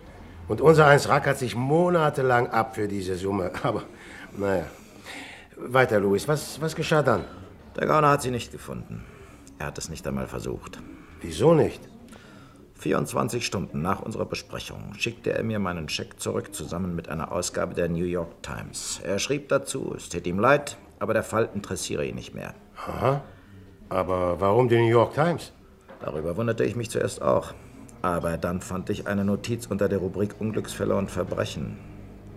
[0.48, 3.52] Und unser Eins rackert sich monatelang ab für diese Summe.
[3.62, 3.84] Aber,
[4.36, 4.64] naja.
[5.56, 6.26] Weiter, Louis.
[6.26, 7.22] Was, was geschah dann?
[7.76, 9.04] Der Gauner hat sie nicht gefunden.
[9.60, 10.80] Er hat es nicht einmal versucht.
[11.20, 11.88] Wieso nicht?
[12.80, 17.74] 24 Stunden nach unserer Besprechung schickte er mir meinen Scheck zurück, zusammen mit einer Ausgabe
[17.74, 19.00] der New York Times.
[19.04, 22.54] Er schrieb dazu, es täte ihm leid, aber der Fall interessiere ihn nicht mehr.
[22.86, 23.22] Aha.
[23.88, 25.52] Aber warum die New York Times?
[26.00, 27.54] Darüber wunderte ich mich zuerst auch.
[28.02, 31.78] Aber dann fand ich eine Notiz unter der Rubrik Unglücksfälle und Verbrechen.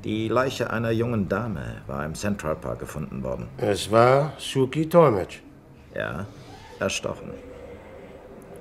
[0.04, 3.50] Die Leiche einer jungen Dame war im Central Park gefunden worden.
[3.58, 5.41] Es war Suki Tolmetsch.
[5.93, 6.26] Ja,
[6.80, 7.32] erstochen.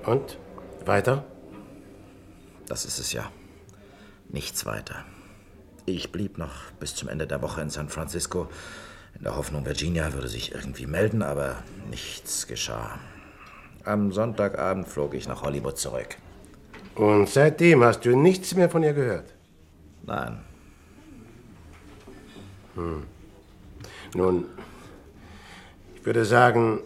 [0.05, 0.39] Und?
[0.85, 1.25] Weiter?
[2.67, 3.31] Das ist es ja.
[4.29, 5.05] Nichts weiter.
[5.87, 8.49] Ich blieb noch bis zum Ende der Woche in San Francisco,
[9.19, 11.57] in der Hoffnung, Virginia würde sich irgendwie melden, aber
[11.91, 12.99] nichts geschah.
[13.85, 16.17] Am Sonntagabend flog ich nach Hollywood zurück.
[16.95, 19.35] Und seitdem hast du nichts mehr von ihr gehört?
[20.05, 20.41] Nein.
[22.75, 23.05] Hm.
[24.15, 24.47] Nun,
[25.97, 26.81] ich würde sagen,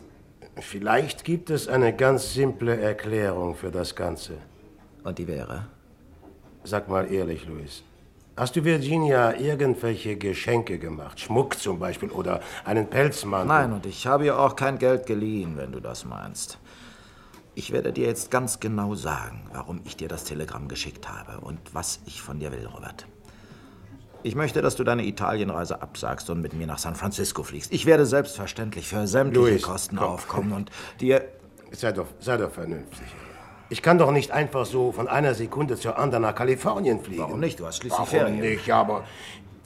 [0.58, 4.38] vielleicht gibt es eine ganz simple Erklärung für das Ganze.
[5.04, 5.66] Und die wäre?
[6.64, 7.82] Sag mal ehrlich, Louis.
[8.34, 11.20] Hast du Virginia irgendwelche Geschenke gemacht?
[11.20, 13.46] Schmuck zum Beispiel oder einen Pelzmantel?
[13.46, 16.58] Nein, und ich habe ihr auch kein Geld geliehen, wenn du das meinst.
[17.54, 21.58] Ich werde dir jetzt ganz genau sagen, warum ich dir das Telegramm geschickt habe und
[21.74, 23.06] was ich von dir will, Robert.
[24.22, 27.70] Ich möchte, dass du deine Italienreise absagst und mit mir nach San Francisco fliegst.
[27.70, 30.08] Ich werde selbstverständlich für sämtliche Louis, Kosten komm.
[30.08, 31.22] aufkommen und dir...
[31.72, 33.08] Sei doch, sei doch vernünftig.
[33.72, 37.22] Ich kann doch nicht einfach so von einer Sekunde zur anderen nach Kalifornien fliegen.
[37.22, 37.58] Warum nicht?
[37.58, 38.40] Du hast schließlich Warum Ferien.
[38.40, 38.70] nicht?
[38.70, 39.04] Aber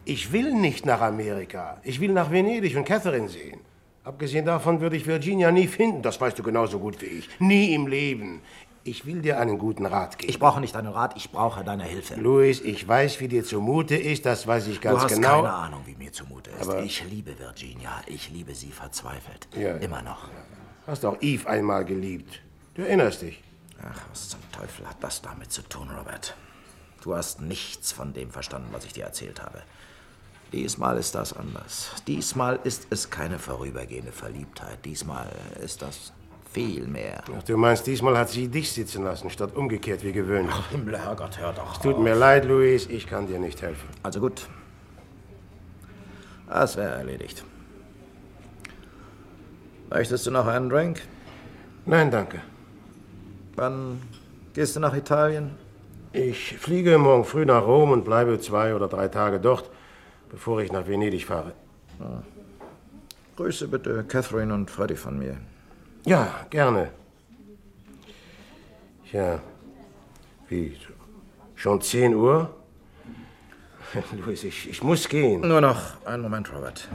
[0.04, 1.78] ich will nicht nach Amerika.
[1.82, 3.58] Ich will nach Venedig und Catherine sehen.
[4.04, 6.02] Abgesehen davon würde ich Virginia nie finden.
[6.02, 7.28] Das weißt du genauso gut wie ich.
[7.40, 8.42] Nie im Leben.
[8.84, 10.30] Ich will dir einen guten Rat geben.
[10.30, 12.14] Ich brauche nicht deinen Rat, ich brauche deine Hilfe.
[12.14, 14.24] Louis, ich weiß, wie dir zumute ist.
[14.24, 15.42] Das weiß ich ganz du hast genau.
[15.42, 16.68] keine Ahnung, wie mir zumute ist.
[16.68, 17.90] Aber- ich liebe Virginia.
[18.06, 19.48] Ich liebe sie verzweifelt.
[19.56, 19.74] Ja.
[19.78, 20.28] Immer noch.
[20.86, 22.40] Hast auch Eve einmal geliebt.
[22.74, 23.42] Du erinnerst dich.
[23.82, 26.34] Ach, was zum Teufel hat das damit zu tun, Robert?
[27.02, 29.62] Du hast nichts von dem verstanden, was ich dir erzählt habe.
[30.52, 31.90] Diesmal ist das anders.
[32.06, 34.84] Diesmal ist es keine vorübergehende Verliebtheit.
[34.84, 35.28] Diesmal
[35.62, 36.12] ist das
[36.52, 37.22] viel mehr.
[37.36, 40.54] Ach, du meinst, diesmal hat sie dich sitzen lassen, statt umgekehrt wie gewöhnlich.
[40.56, 41.74] Ach, Himmel, Herrgott, hör doch.
[41.74, 43.88] Es tut mir leid, Louis, ich kann dir nicht helfen.
[44.02, 44.48] Also gut.
[46.48, 47.44] Das wäre erledigt.
[49.90, 51.02] Möchtest du noch einen Drink?
[51.84, 52.40] Nein, danke.
[53.56, 54.02] Wann
[54.52, 55.52] gehst du nach Italien?
[56.12, 59.70] Ich fliege morgen früh nach Rom und bleibe zwei oder drei Tage dort,
[60.30, 61.52] bevor ich nach Venedig fahre.
[61.98, 62.22] Ah.
[63.36, 65.38] Grüße bitte Catherine und Freddy von mir.
[66.04, 66.90] Ja, gerne.
[69.12, 69.40] Ja,
[70.48, 70.76] wie?
[71.54, 72.54] Schon 10 Uhr?
[74.24, 75.40] Louis, ich, ich muss gehen.
[75.40, 76.88] Nur noch einen Moment, Robert.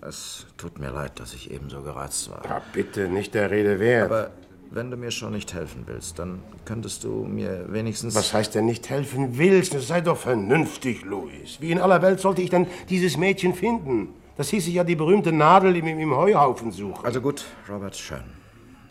[0.00, 2.44] Es tut mir leid, dass ich ebenso gereizt war.
[2.44, 4.10] Ja, bitte, nicht der Rede wert.
[4.10, 4.30] Aber
[4.70, 8.14] wenn du mir schon nicht helfen willst, dann könntest du mir wenigstens...
[8.14, 9.72] Was heißt denn nicht helfen willst?
[9.80, 11.60] Sei doch vernünftig, Louis.
[11.60, 14.14] Wie in aller Welt sollte ich denn dieses Mädchen finden?
[14.36, 17.04] Das hieße ja die berühmte Nadel im, im Heuhaufen suchen.
[17.04, 18.22] Also gut, Robert, schön.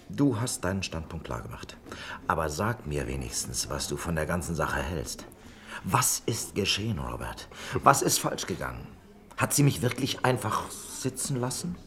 [0.10, 1.78] Du hast deinen Standpunkt klar gemacht.
[2.28, 5.26] Aber sag mir wenigstens, was du von der ganzen Sache hältst.
[5.86, 7.48] Was ist geschehen, Robert?
[7.84, 8.86] Was ist falsch gegangen?
[9.38, 11.78] Hat sie mich wirklich einfach sitzen lassen?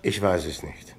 [0.00, 0.96] Ich weiß es nicht.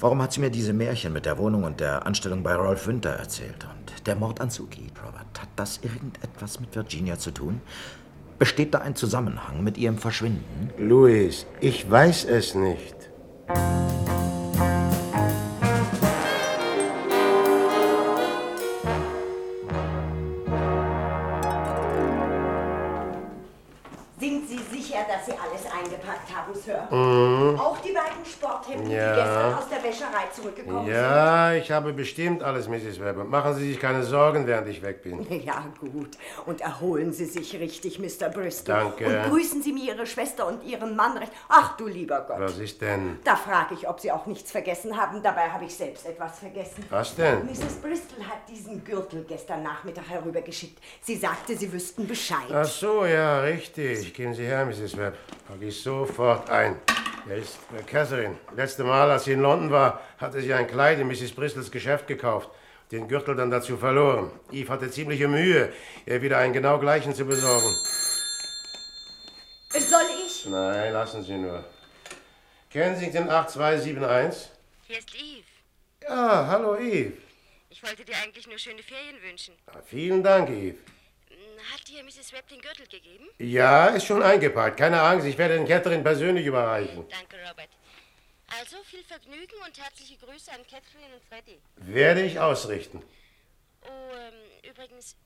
[0.00, 3.10] Warum hat sie mir diese Märchen mit der Wohnung und der Anstellung bei Rolf Winter
[3.10, 3.66] erzählt?
[3.68, 7.60] Und der Mord an Suki, Robert, hat das irgendetwas mit Virginia zu tun?
[8.38, 10.70] Besteht da ein Zusammenhang mit ihrem Verschwinden?
[10.78, 12.94] Louis, ich weiß es nicht.
[24.18, 26.88] Sind Sie sicher, dass Sie alles eingepackt haben, Sir?
[26.90, 27.58] Mhm.
[27.60, 29.10] Auch die beiden Sporthemden, Ja.
[29.14, 33.00] die gestern aus der Wäscherei zurückgekommen Ja, ich habe bestimmt alles, Mrs.
[33.00, 33.16] Webb.
[33.18, 35.24] Und machen Sie sich keine Sorgen, während ich weg bin.
[35.24, 35.44] sind?
[35.48, 36.10] Ja, gut.
[36.46, 38.28] Und erholen Sie sich richtig, Mr.
[38.28, 38.74] Bristol.
[38.74, 39.06] Danke.
[39.06, 41.32] Und grüßen Sie mir Ihre Schwester und Ihren Mann recht.
[41.48, 42.40] Ach du lieber Gott.
[42.40, 43.18] Was ist denn?
[43.24, 45.22] Da frage ich, ob Sie auch nichts vergessen haben.
[45.22, 46.84] Dabei habe ich selbst etwas vergessen.
[46.90, 47.46] Was denn?
[47.46, 47.76] Mrs.
[47.80, 50.78] Bristol hat diesen Gürtel gestern Nachmittag herübergeschickt.
[51.00, 52.48] Sie sagte, Sie wüssten Bescheid.
[52.52, 54.12] Ach so, ja, richtig.
[54.12, 54.96] Gehen Sie her, Mrs.
[54.96, 55.16] Webb.
[55.46, 56.76] Pack ich sofort ein.
[57.30, 58.38] Ist äh, Catherine.
[58.56, 61.32] Letzte Mal, als sie in London war, hatte sie ein Kleid in Mrs.
[61.32, 62.48] Bristols Geschäft gekauft.
[62.90, 64.30] Den Gürtel dann dazu verloren.
[64.50, 65.70] Eve hatte ziemliche Mühe,
[66.06, 67.68] ihr wieder einen genau gleichen zu besorgen.
[69.70, 70.46] Soll ich?
[70.46, 71.64] Nein, lassen Sie nur.
[72.70, 74.50] Kensington 8271?
[74.86, 75.44] Hier ist Eve.
[76.02, 77.12] Ja, hallo Eve.
[77.68, 79.54] Ich wollte dir eigentlich nur schöne Ferien wünschen.
[79.66, 80.78] Ja, vielen Dank, Eve.
[81.72, 82.32] Hat dir Mrs.
[82.32, 83.28] Webb den Gürtel gegeben?
[83.38, 84.78] Ja, ist schon eingepackt.
[84.78, 87.06] Keine Angst, ich werde den Catherine persönlich überreichen.
[87.08, 87.68] Danke, Robert.
[88.58, 91.60] Also viel Vergnügen und herzliche Grüße an Catherine und Freddy.
[91.76, 93.02] Werde ich ausrichten.
[93.82, 95.16] Oh, ähm, übrigens,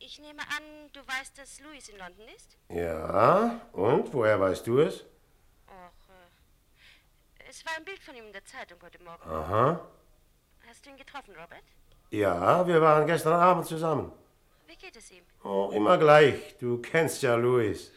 [0.00, 2.56] ich nehme an, du weißt, dass Louis in London ist?
[2.68, 5.04] Ja, und woher weißt du es?
[5.68, 9.22] Och, äh, es war ein Bild von ihm in der Zeitung heute Morgen.
[9.30, 9.80] Aha.
[10.68, 11.62] Hast du ihn getroffen, Robert?
[12.10, 14.12] Ja, wir waren gestern Abend zusammen.
[14.72, 15.24] Wie geht es ihm?
[15.44, 16.56] Oh, immer gleich.
[16.58, 17.92] Du kennst ja Louis.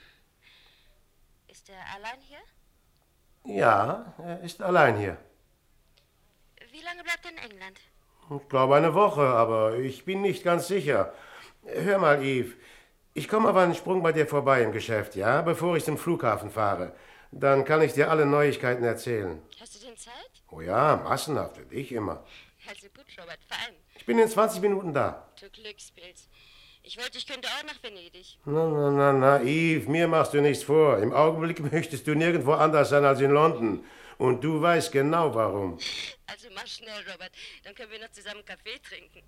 [1.47, 3.55] Ist er allein hier?
[3.55, 5.17] Ja, er ist allein hier.
[6.73, 7.79] Wie lange bleibt er in England?
[8.29, 11.13] Ich glaube eine Woche, aber ich bin nicht ganz sicher.
[11.63, 12.53] Hör mal, Eve.
[13.13, 16.49] Ich komme auf einen Sprung bei dir vorbei im Geschäft, ja, bevor ich zum Flughafen
[16.49, 16.93] fahre.
[17.31, 19.41] Dann kann ich dir alle Neuigkeiten erzählen.
[19.61, 20.31] Hast du denn Zeit?
[20.49, 22.25] Oh ja, massenhaft, für dich immer.
[22.67, 23.75] Also gut, Robert, fein.
[23.95, 25.29] Ich bin in 20 Minuten da.
[25.39, 26.24] Du Glückspilz.
[26.87, 28.37] Ich wollte, ich könnte auch nach Venedig.
[28.45, 30.99] Na, na, na, na, Eve, mir machst du nichts vor.
[30.99, 33.83] Im Augenblick möchtest du nirgendwo anders sein als in London.
[34.19, 35.79] Und du weißt genau warum.
[36.27, 37.31] Also mach schnell, Robert.
[37.63, 39.23] Dann können wir noch zusammen Kaffee trinken.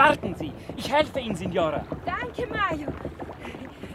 [0.00, 1.84] Warten Sie, ich helfe Ihnen, Signora.
[2.06, 2.88] Danke, Mario.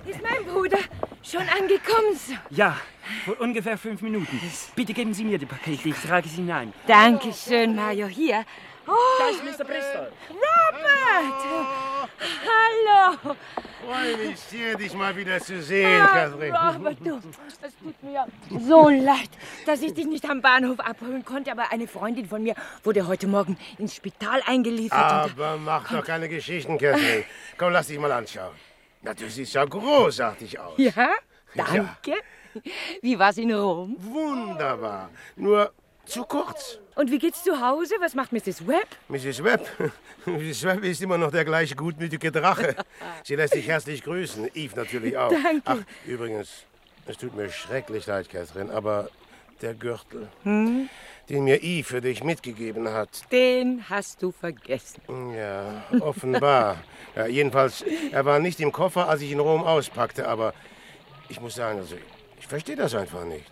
[0.06, 0.78] Ist mein Bruder
[1.24, 2.16] schon angekommen?
[2.52, 2.78] Ja,
[3.26, 4.40] vor ungefähr fünf Minuten.
[4.76, 6.74] Bitte geben Sie mir die Pakete, ich trage sie hinein.
[6.86, 8.06] Dankeschön, Mario.
[8.06, 8.46] Hier.
[8.88, 9.66] Oh, Da ist Mr.
[9.66, 10.12] Bristol.
[10.30, 11.95] Robert!
[12.20, 13.36] Hallo!
[13.86, 16.58] Freue mich sehr, dich mal wieder zu sehen, Ah, Catherine.
[16.76, 17.18] Robert, du,
[17.62, 18.26] es tut mir
[18.68, 19.30] so leid,
[19.66, 23.28] dass ich dich nicht am Bahnhof abholen konnte, aber eine Freundin von mir wurde heute
[23.28, 25.00] Morgen ins Spital eingeliefert.
[25.00, 27.26] Aber mach doch keine Geschichten, Catherine.
[27.58, 28.56] Komm, lass dich mal anschauen.
[29.04, 30.74] Na, du siehst ja großartig aus.
[30.78, 31.10] Ja,
[31.54, 32.14] danke.
[33.02, 33.96] Wie war's in Rom?
[34.00, 35.10] Wunderbar.
[35.36, 35.72] Nur
[36.06, 36.80] zu kurz.
[36.96, 37.96] Und wie geht's zu Hause?
[38.00, 38.66] Was macht Mrs.
[38.68, 38.88] Webb?
[39.10, 39.44] Mrs.
[39.44, 39.68] Webb,
[40.26, 40.64] Mrs.
[40.64, 42.76] Webb ist immer noch der gleiche gutmütige Drache.
[43.24, 44.50] Sie lässt dich herzlich grüßen.
[44.54, 45.30] Eve natürlich auch.
[45.32, 45.62] Danke.
[45.66, 46.50] Ach, übrigens,
[47.06, 49.10] es tut mir schrecklich leid, Catherine, aber
[49.62, 50.90] der Gürtel, Hm?
[51.30, 55.02] den mir Eve für dich mitgegeben hat, Den hast du vergessen.
[55.36, 56.78] ja, offenbar.
[57.16, 60.54] Ja, jedenfalls, er war nicht im Koffer, als ich in Rom auspackte, aber
[61.30, 61.96] ich muss sagen, also,
[62.38, 63.46] ich verstehe das einfach nicht.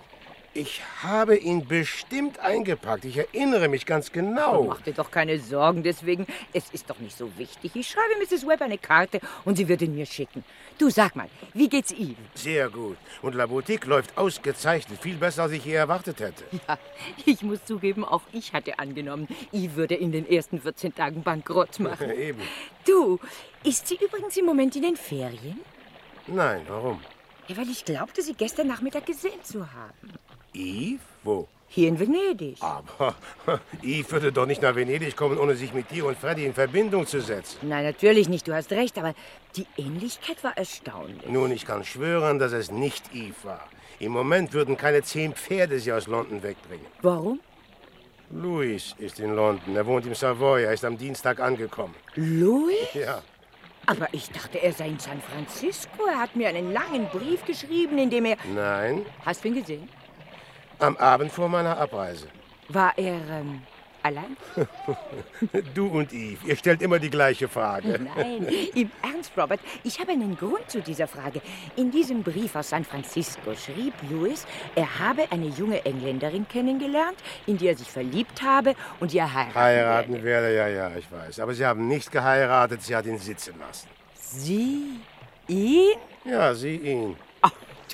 [0.56, 3.06] Ich habe ihn bestimmt eingepackt.
[3.06, 4.66] Ich erinnere mich ganz genau.
[4.66, 6.28] Mach dir doch keine Sorgen deswegen.
[6.54, 7.72] Es ist doch nicht so wichtig.
[7.76, 8.46] Ich schreibe Mrs.
[8.46, 10.44] Webb eine Karte und sie wird ihn mir schicken.
[10.78, 12.18] Du sag mal, wie geht's Eve?
[12.36, 12.98] Sehr gut.
[13.24, 15.00] Und La Boutique läuft ausgezeichnet.
[15.02, 16.44] Viel besser, als ich je erwartet hätte.
[16.68, 16.78] Ja,
[17.26, 21.80] ich muss zugeben, auch ich hatte angenommen, Eve würde in den ersten 14 Tagen bankrott
[21.80, 22.12] machen.
[22.18, 22.42] Eben.
[22.86, 23.20] Du,
[23.64, 25.60] ist sie übrigens im Moment in den Ferien?
[26.28, 27.02] Nein, warum?
[27.48, 30.14] Ja, weil ich glaubte, sie gestern Nachmittag gesehen zu haben.
[30.54, 31.00] Eve?
[31.24, 31.48] Wo?
[31.68, 32.58] Hier in Venedig.
[32.62, 33.16] Aber
[33.82, 37.08] Eve würde doch nicht nach Venedig kommen, ohne sich mit dir und Freddy in Verbindung
[37.08, 37.58] zu setzen.
[37.64, 39.16] Nein, natürlich nicht, du hast recht, aber
[39.56, 41.28] die Ähnlichkeit war erstaunlich.
[41.28, 43.68] Nun, ich kann schwören, dass es nicht Eve war.
[44.00, 46.86] Im Moment würden keine zehn Pferde sie aus London wegbringen.
[47.02, 47.40] Warum?
[48.30, 49.76] Louis ist in London.
[49.76, 50.64] Er wohnt im Savoy.
[50.64, 51.94] Er ist am Dienstag angekommen.
[52.16, 52.94] Louis?
[52.94, 53.22] Ja.
[53.86, 56.06] Aber ich dachte, er sei in San Francisco.
[56.08, 58.38] Er hat mir einen langen Brief geschrieben, in dem er...
[58.54, 59.90] Nein, Hast du ihn gesehen?
[60.84, 62.28] Am Abend vor meiner Abreise.
[62.70, 63.62] War er ähm,
[64.02, 64.38] allein?
[65.74, 68.00] Du und Eve, ihr stellt immer die gleiche Frage.
[68.16, 69.60] Nein, im Ernst, Robert.
[69.84, 71.42] Ich habe einen Grund zu dieser Frage.
[71.76, 77.58] In diesem Brief aus San Francisco schrieb Louis, er habe eine junge Engländerin kennengelernt, in
[77.58, 80.24] die er sich verliebt habe und die er heiraten Heiraten werde.
[80.24, 81.40] werde, ja, ja, ich weiß.
[81.40, 83.88] Aber sie haben nicht geheiratet, sie hat ihn sitzen lassen.
[84.16, 85.00] Sie?
[85.48, 85.98] Ihn?
[86.26, 87.16] Ja, sie ihn.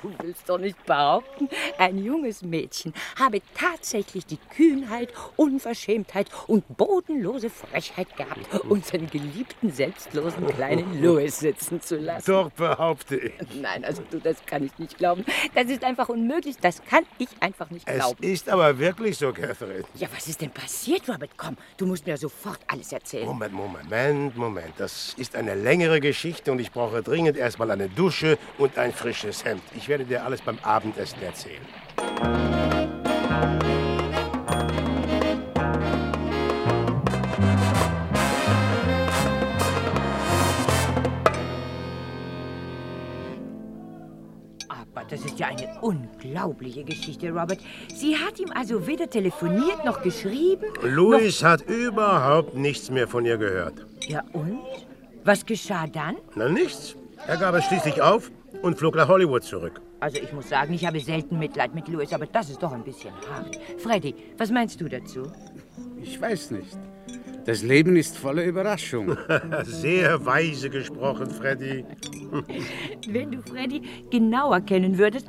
[0.01, 7.49] Du willst doch nicht behaupten, ein junges Mädchen habe tatsächlich die Kühnheit, Unverschämtheit und bodenlose
[7.49, 12.31] Frechheit gehabt, unseren geliebten, selbstlosen kleinen Louis sitzen zu lassen.
[12.31, 13.33] Doch, behaupte ich.
[13.61, 15.25] Nein, also du, das kann ich nicht glauben.
[15.53, 16.55] Das ist einfach unmöglich.
[16.61, 18.23] Das kann ich einfach nicht Es glauben.
[18.23, 19.83] ist aber wirklich so, Catherine.
[19.95, 21.31] Ja, was ist denn passiert, Robert?
[21.35, 23.25] Komm, du musst mir sofort alles erzählen.
[23.25, 24.73] Moment, Moment, Moment.
[24.77, 29.43] Das ist eine längere Geschichte und ich brauche dringend erstmal eine Dusche und ein frisches
[29.43, 29.61] Hemd.
[29.75, 31.65] Ich werde dir alles beim Abendessen erzählen.
[44.69, 47.59] Aber das ist ja eine unglaubliche Geschichte, Robert.
[47.93, 50.67] Sie hat ihm also weder telefoniert noch geschrieben.
[50.83, 53.85] Louis hat überhaupt nichts mehr von ihr gehört.
[54.07, 54.59] Ja, und?
[55.23, 56.15] Was geschah dann?
[56.35, 56.95] Na, nichts.
[57.27, 58.31] Er gab es schließlich auf
[58.61, 59.81] und flog nach Hollywood zurück.
[59.99, 62.83] Also ich muss sagen, ich habe selten Mitleid mit Louis, aber das ist doch ein
[62.83, 63.59] bisschen hart.
[63.77, 65.23] Freddy, was meinst du dazu?
[66.01, 66.77] Ich weiß nicht.
[67.45, 69.17] Das Leben ist voller Überraschungen.
[69.63, 71.83] Sehr weise gesprochen, Freddy.
[73.07, 73.81] Wenn du Freddy
[74.11, 75.27] genauer kennen würdest,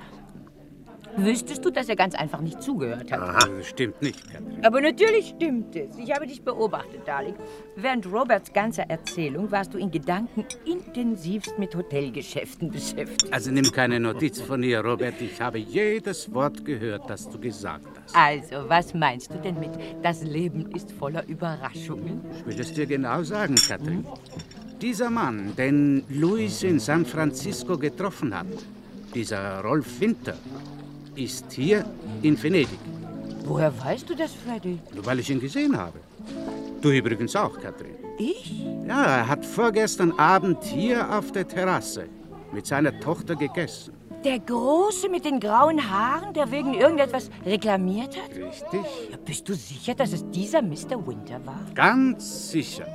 [1.16, 3.20] wüsstest du, dass er ganz einfach nicht zugehört hat.
[3.20, 3.38] Aha.
[3.56, 4.64] Das stimmt nicht, Katrin.
[4.64, 5.96] Aber natürlich stimmt es.
[5.98, 7.34] Ich habe dich beobachtet, Darling.
[7.76, 13.32] Während Roberts ganzer Erzählung warst du in Gedanken intensivst mit Hotelgeschäften beschäftigt.
[13.32, 15.20] Also nimm keine Notiz von ihr, Robert.
[15.20, 18.16] Ich habe jedes Wort gehört, das du gesagt hast.
[18.16, 19.70] Also, was meinst du denn mit,
[20.02, 22.20] das Leben ist voller Überraschungen?
[22.38, 24.04] Ich will es dir genau sagen, Katrin.
[24.80, 28.46] Dieser Mann, den Louis in San Francisco getroffen hat,
[29.14, 30.38] dieser Rolf Winter,
[31.24, 31.84] ist hier
[32.22, 32.78] in Venedig.
[33.44, 34.78] Woher weißt du das, Freddy?
[34.94, 35.98] Nur weil ich ihn gesehen habe.
[36.80, 37.94] Du übrigens auch, Katrin.
[38.18, 38.64] Ich?
[38.86, 42.06] Ja, er hat vorgestern Abend hier auf der Terrasse
[42.52, 43.94] mit seiner Tochter gegessen.
[44.24, 48.30] Der Große mit den grauen Haaren, der wegen irgendetwas reklamiert hat?
[48.30, 49.10] Richtig.
[49.10, 51.06] Ja, bist du sicher, dass es dieser Mr.
[51.06, 51.64] Winter war?
[51.74, 52.86] Ganz sicher.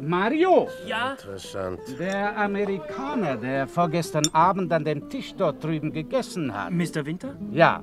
[0.00, 0.68] Mario!
[0.86, 1.12] Ja?
[1.12, 1.80] Interessant.
[1.98, 6.70] Der Amerikaner, der vorgestern Abend an dem Tisch dort drüben gegessen hat.
[6.70, 7.06] Mr.
[7.06, 7.36] Winter?
[7.50, 7.82] Ja,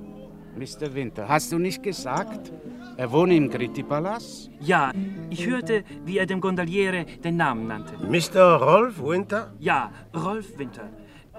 [0.55, 0.93] Mr.
[0.93, 1.27] Winter.
[1.27, 2.51] Hast du nicht gesagt,
[2.97, 4.51] er wohne im Gritti-Palast?
[4.59, 4.91] Ja,
[5.29, 7.93] ich hörte, wie er dem Gondoliere den Namen nannte.
[8.07, 8.57] Mr.
[8.61, 9.51] Rolf Winter?
[9.59, 10.89] Ja, Rolf Winter.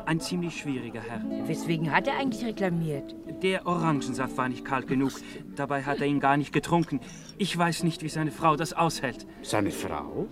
[0.07, 1.23] Ein ziemlich schwieriger Herr.
[1.49, 3.15] Weswegen hat er eigentlich reklamiert?
[3.43, 5.13] Der Orangensaft war nicht kalt genug.
[5.57, 7.01] Dabei hat er ihn gar nicht getrunken.
[7.39, 9.27] Ich weiß nicht, wie seine Frau das aushält.
[9.43, 10.27] Seine Frau?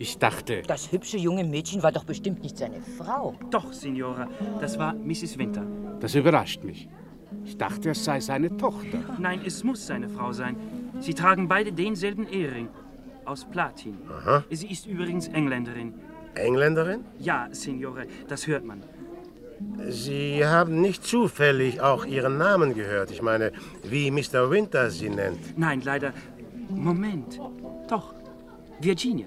[0.00, 0.62] Ich dachte.
[0.66, 3.34] Das hübsche junge Mädchen war doch bestimmt nicht seine Frau.
[3.50, 5.36] Doch, Signora, das war Mrs.
[5.36, 5.62] Winter.
[6.00, 6.88] Das überrascht mich.
[7.44, 8.98] Ich dachte, es sei seine Tochter.
[9.18, 10.56] Nein, es muss seine Frau sein.
[11.00, 12.70] Sie tragen beide denselben Ehering.
[13.26, 13.98] Aus Platin.
[14.08, 14.42] Aha.
[14.48, 15.92] Sie ist übrigens Engländerin.
[16.34, 17.04] Engländerin?
[17.18, 18.82] Ja, Signore, das hört man.
[19.86, 23.10] Sie haben nicht zufällig auch Ihren Namen gehört.
[23.10, 23.52] Ich meine,
[23.84, 24.50] wie Mr.
[24.50, 25.58] Winter Sie nennt.
[25.58, 26.14] Nein, leider.
[26.70, 27.38] Moment.
[27.86, 28.14] Doch.
[28.80, 29.26] Virginia.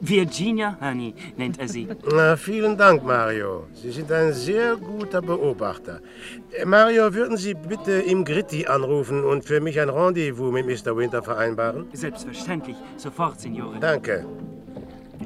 [0.00, 1.88] Virginia Honey nennt er sie.
[2.10, 3.64] Na, vielen Dank, Mario.
[3.74, 6.00] Sie sind ein sehr guter Beobachter.
[6.52, 10.96] Äh, Mario, würden Sie bitte im Gritti anrufen und für mich ein Rendezvous mit Mr.
[10.96, 11.86] Winter vereinbaren?
[11.92, 12.76] Selbstverständlich.
[12.96, 13.78] Sofort, Signore.
[13.80, 14.26] Danke.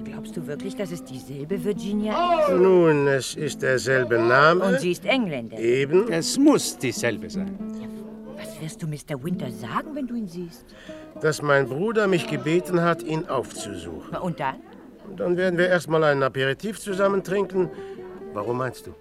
[0.04, 2.50] Glaubst du wirklich, dass es dieselbe Virginia ist?
[2.50, 4.64] Nun, es ist derselbe Name.
[4.64, 5.64] Und sie ist Engländerin.
[5.64, 6.12] Eben.
[6.12, 7.56] Es muss dieselbe sein.
[8.58, 9.22] Was wirst du Mr.
[9.22, 10.64] Winter sagen, wenn du ihn siehst?
[11.20, 14.16] Dass mein Bruder mich gebeten hat, ihn aufzusuchen.
[14.16, 14.56] Und dann?
[15.16, 17.70] Dann werden wir erstmal ein Aperitif zusammen trinken.
[18.32, 18.94] Warum meinst du?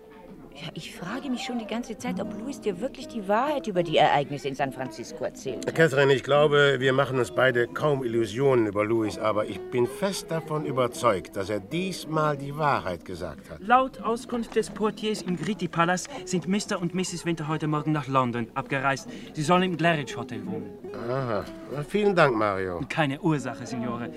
[0.59, 3.83] Ja, ich frage mich schon die ganze Zeit, ob Louis dir wirklich die Wahrheit über
[3.83, 5.67] die Ereignisse in San Francisco erzählt.
[5.75, 10.31] Catherine, ich glaube, wir machen uns beide kaum Illusionen über Louis, aber ich bin fest
[10.31, 13.59] davon überzeugt, dass er diesmal die Wahrheit gesagt hat.
[13.61, 16.81] Laut Auskunft des Portiers im Gritti-Palast sind Mr.
[16.81, 17.23] und Mrs.
[17.25, 19.07] Winter heute Morgen nach London abgereist.
[19.33, 20.71] Sie sollen im Claridge Hotel wohnen.
[21.07, 21.45] Aha.
[21.71, 22.81] Na, Vielen Dank, Mario.
[22.89, 24.09] Keine Ursache, Signore.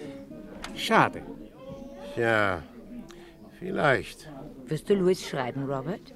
[0.75, 1.21] Schade.
[2.17, 2.63] Ja,
[3.59, 4.27] vielleicht.
[4.67, 6.15] Wirst du Louis schreiben, Robert?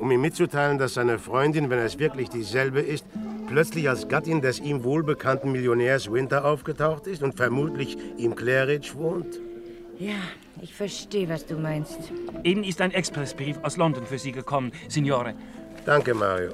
[0.00, 3.04] Um ihm mitzuteilen, dass seine Freundin, wenn es wirklich dieselbe ist,
[3.48, 9.40] plötzlich als Gattin des ihm wohlbekannten Millionärs Winter aufgetaucht ist und vermutlich im Claridge wohnt?
[9.98, 10.14] Ja,
[10.62, 11.98] ich verstehe, was du meinst.
[12.44, 15.34] Eben ist ein Expressbrief aus London für Sie gekommen, Signore.
[15.84, 16.52] Danke, Mario.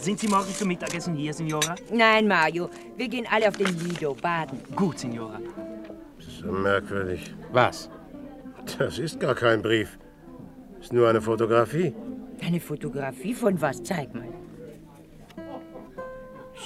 [0.00, 1.74] Sind Sie morgen zum Mittagessen hier, Signora?
[1.92, 4.58] Nein, Mario, wir gehen alle auf den Lido baden.
[4.74, 5.38] Gut, Signora.
[6.18, 7.34] So merkwürdig.
[7.52, 7.90] Was?
[8.78, 9.98] Das ist gar kein Brief.
[10.80, 11.92] Ist nur eine Fotografie.
[12.42, 13.82] Eine Fotografie von was?
[13.82, 14.28] Zeig mal.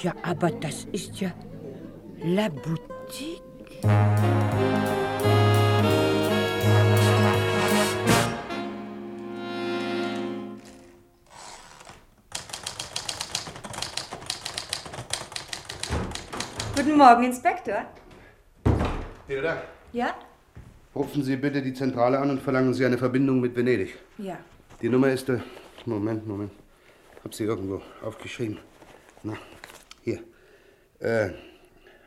[0.01, 1.31] Ja, aber das ist ja
[2.23, 3.41] La Boutique.
[16.75, 17.85] Guten Morgen, Inspektor.
[19.27, 19.61] Hilda?
[19.91, 20.15] Ja?
[20.95, 23.97] Rufen Sie bitte die Zentrale an und verlangen Sie eine Verbindung mit Venedig.
[24.17, 24.37] Ja.
[24.81, 25.39] Die Nummer ist äh,
[25.85, 26.51] Moment, Moment.
[27.23, 28.57] Hab sie irgendwo aufgeschrieben.
[29.23, 29.33] Na,
[30.03, 30.19] hier.
[30.99, 31.29] Äh,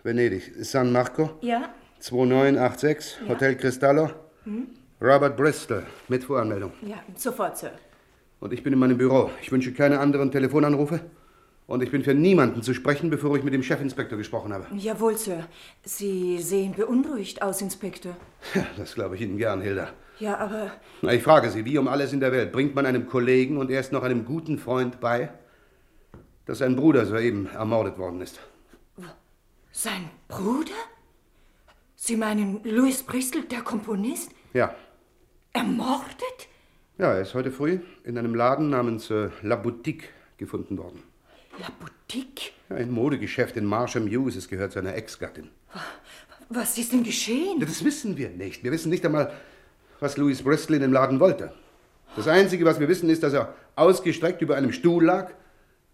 [0.02, 0.52] Venedig.
[0.64, 1.74] San Marco, Ja?
[2.00, 4.10] 2986, Hotel Cristallo.
[4.44, 4.68] Hm?
[5.00, 6.72] Robert Bristol, mit Voranmeldung.
[6.82, 7.72] Ja, sofort, Sir.
[8.40, 9.30] Und ich bin in meinem Büro.
[9.42, 11.00] Ich wünsche keine anderen Telefonanrufe.
[11.66, 14.66] Und ich bin für niemanden zu sprechen, bevor ich mit dem Chefinspektor gesprochen habe.
[14.76, 15.46] Jawohl, Sir.
[15.84, 18.16] Sie sehen beunruhigt aus, Inspektor.
[18.54, 19.90] Ja, das glaube ich Ihnen gern, Hilda.
[20.20, 23.06] Ja, aber Na, ich frage Sie, wie um alles in der Welt bringt man einem
[23.06, 25.30] Kollegen und erst noch einem guten Freund bei,
[26.46, 28.40] dass sein Bruder soeben ermordet worden ist?
[29.70, 30.72] sein Bruder?
[31.94, 34.32] Sie meinen Louis Bristol, der Komponist?
[34.52, 34.74] Ja.
[35.52, 36.48] Ermordet?
[36.96, 41.04] Ja, er ist heute früh in einem Laden namens äh, La Boutique gefunden worden.
[41.60, 42.52] La Boutique?
[42.70, 44.34] Ja, ein Modegeschäft in Marsham Hughes.
[44.34, 45.48] Es gehört seiner Ex-Gattin.
[46.48, 47.60] Was ist denn geschehen?
[47.60, 48.64] Das wissen wir nicht.
[48.64, 49.32] Wir wissen nicht einmal,
[50.00, 51.52] was Louis Bristol in dem Laden wollte.
[52.16, 55.30] Das Einzige, was wir wissen, ist, dass er ausgestreckt über einem Stuhl lag,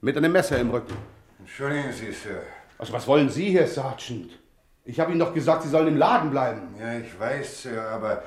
[0.00, 0.96] mit einem Messer im Rücken.
[1.38, 2.42] Entschuldigen Sie, Sir.
[2.78, 4.38] Also, was wollen Sie hier, Sergeant?
[4.84, 6.74] Ich habe Ihnen doch gesagt, Sie sollen im Laden bleiben.
[6.78, 8.22] Ja, ich weiß, Sir, aber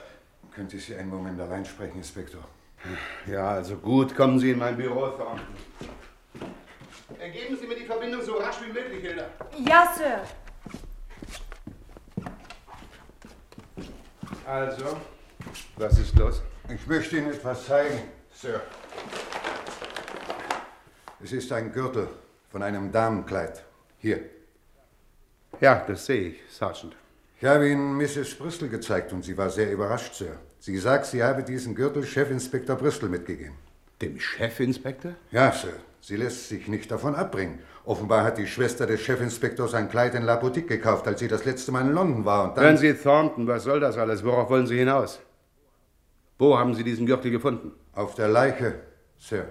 [0.52, 2.42] könnte ich Sie einen Moment allein sprechen, Inspektor?
[3.26, 5.42] Ja, also gut, kommen Sie in mein Büro, Thornton.
[7.34, 9.26] Geben Sie mir die Verbindung so rasch wie möglich, Hilda.
[9.66, 10.22] Ja, Sir.
[14.46, 14.98] Also,
[15.78, 16.42] was ist los?
[16.74, 18.00] Ich möchte Ihnen etwas zeigen,
[18.34, 18.62] Sir.
[21.24, 22.08] Es ist ein Gürtel
[22.52, 23.64] von einem Damenkleid.
[24.00, 24.20] Hier.
[25.62, 26.96] Ja, das sehe ich, Sergeant.
[27.40, 28.36] Ich habe Ihnen Mrs.
[28.36, 30.38] Bristol gezeigt und sie war sehr überrascht, Sir.
[30.60, 33.56] Sie sagt, sie habe diesen Gürtel Chefinspektor Bristol mitgegeben.
[34.02, 35.14] Dem Chefinspektor?
[35.32, 35.74] Ja, Sir.
[36.02, 37.60] Sie lässt sich nicht davon abbringen.
[37.86, 41.46] Offenbar hat die Schwester des Chefinspektors ein Kleid in La Boutique gekauft, als sie das
[41.46, 42.46] letzte Mal in London war.
[42.46, 44.24] Und dann Hören Sie, Thornton, was soll das alles?
[44.24, 45.20] Worauf wollen Sie hinaus?
[46.40, 47.72] Wo haben Sie diesen Gürtel gefunden?
[47.94, 48.76] Auf der Leiche,
[49.18, 49.48] Sir.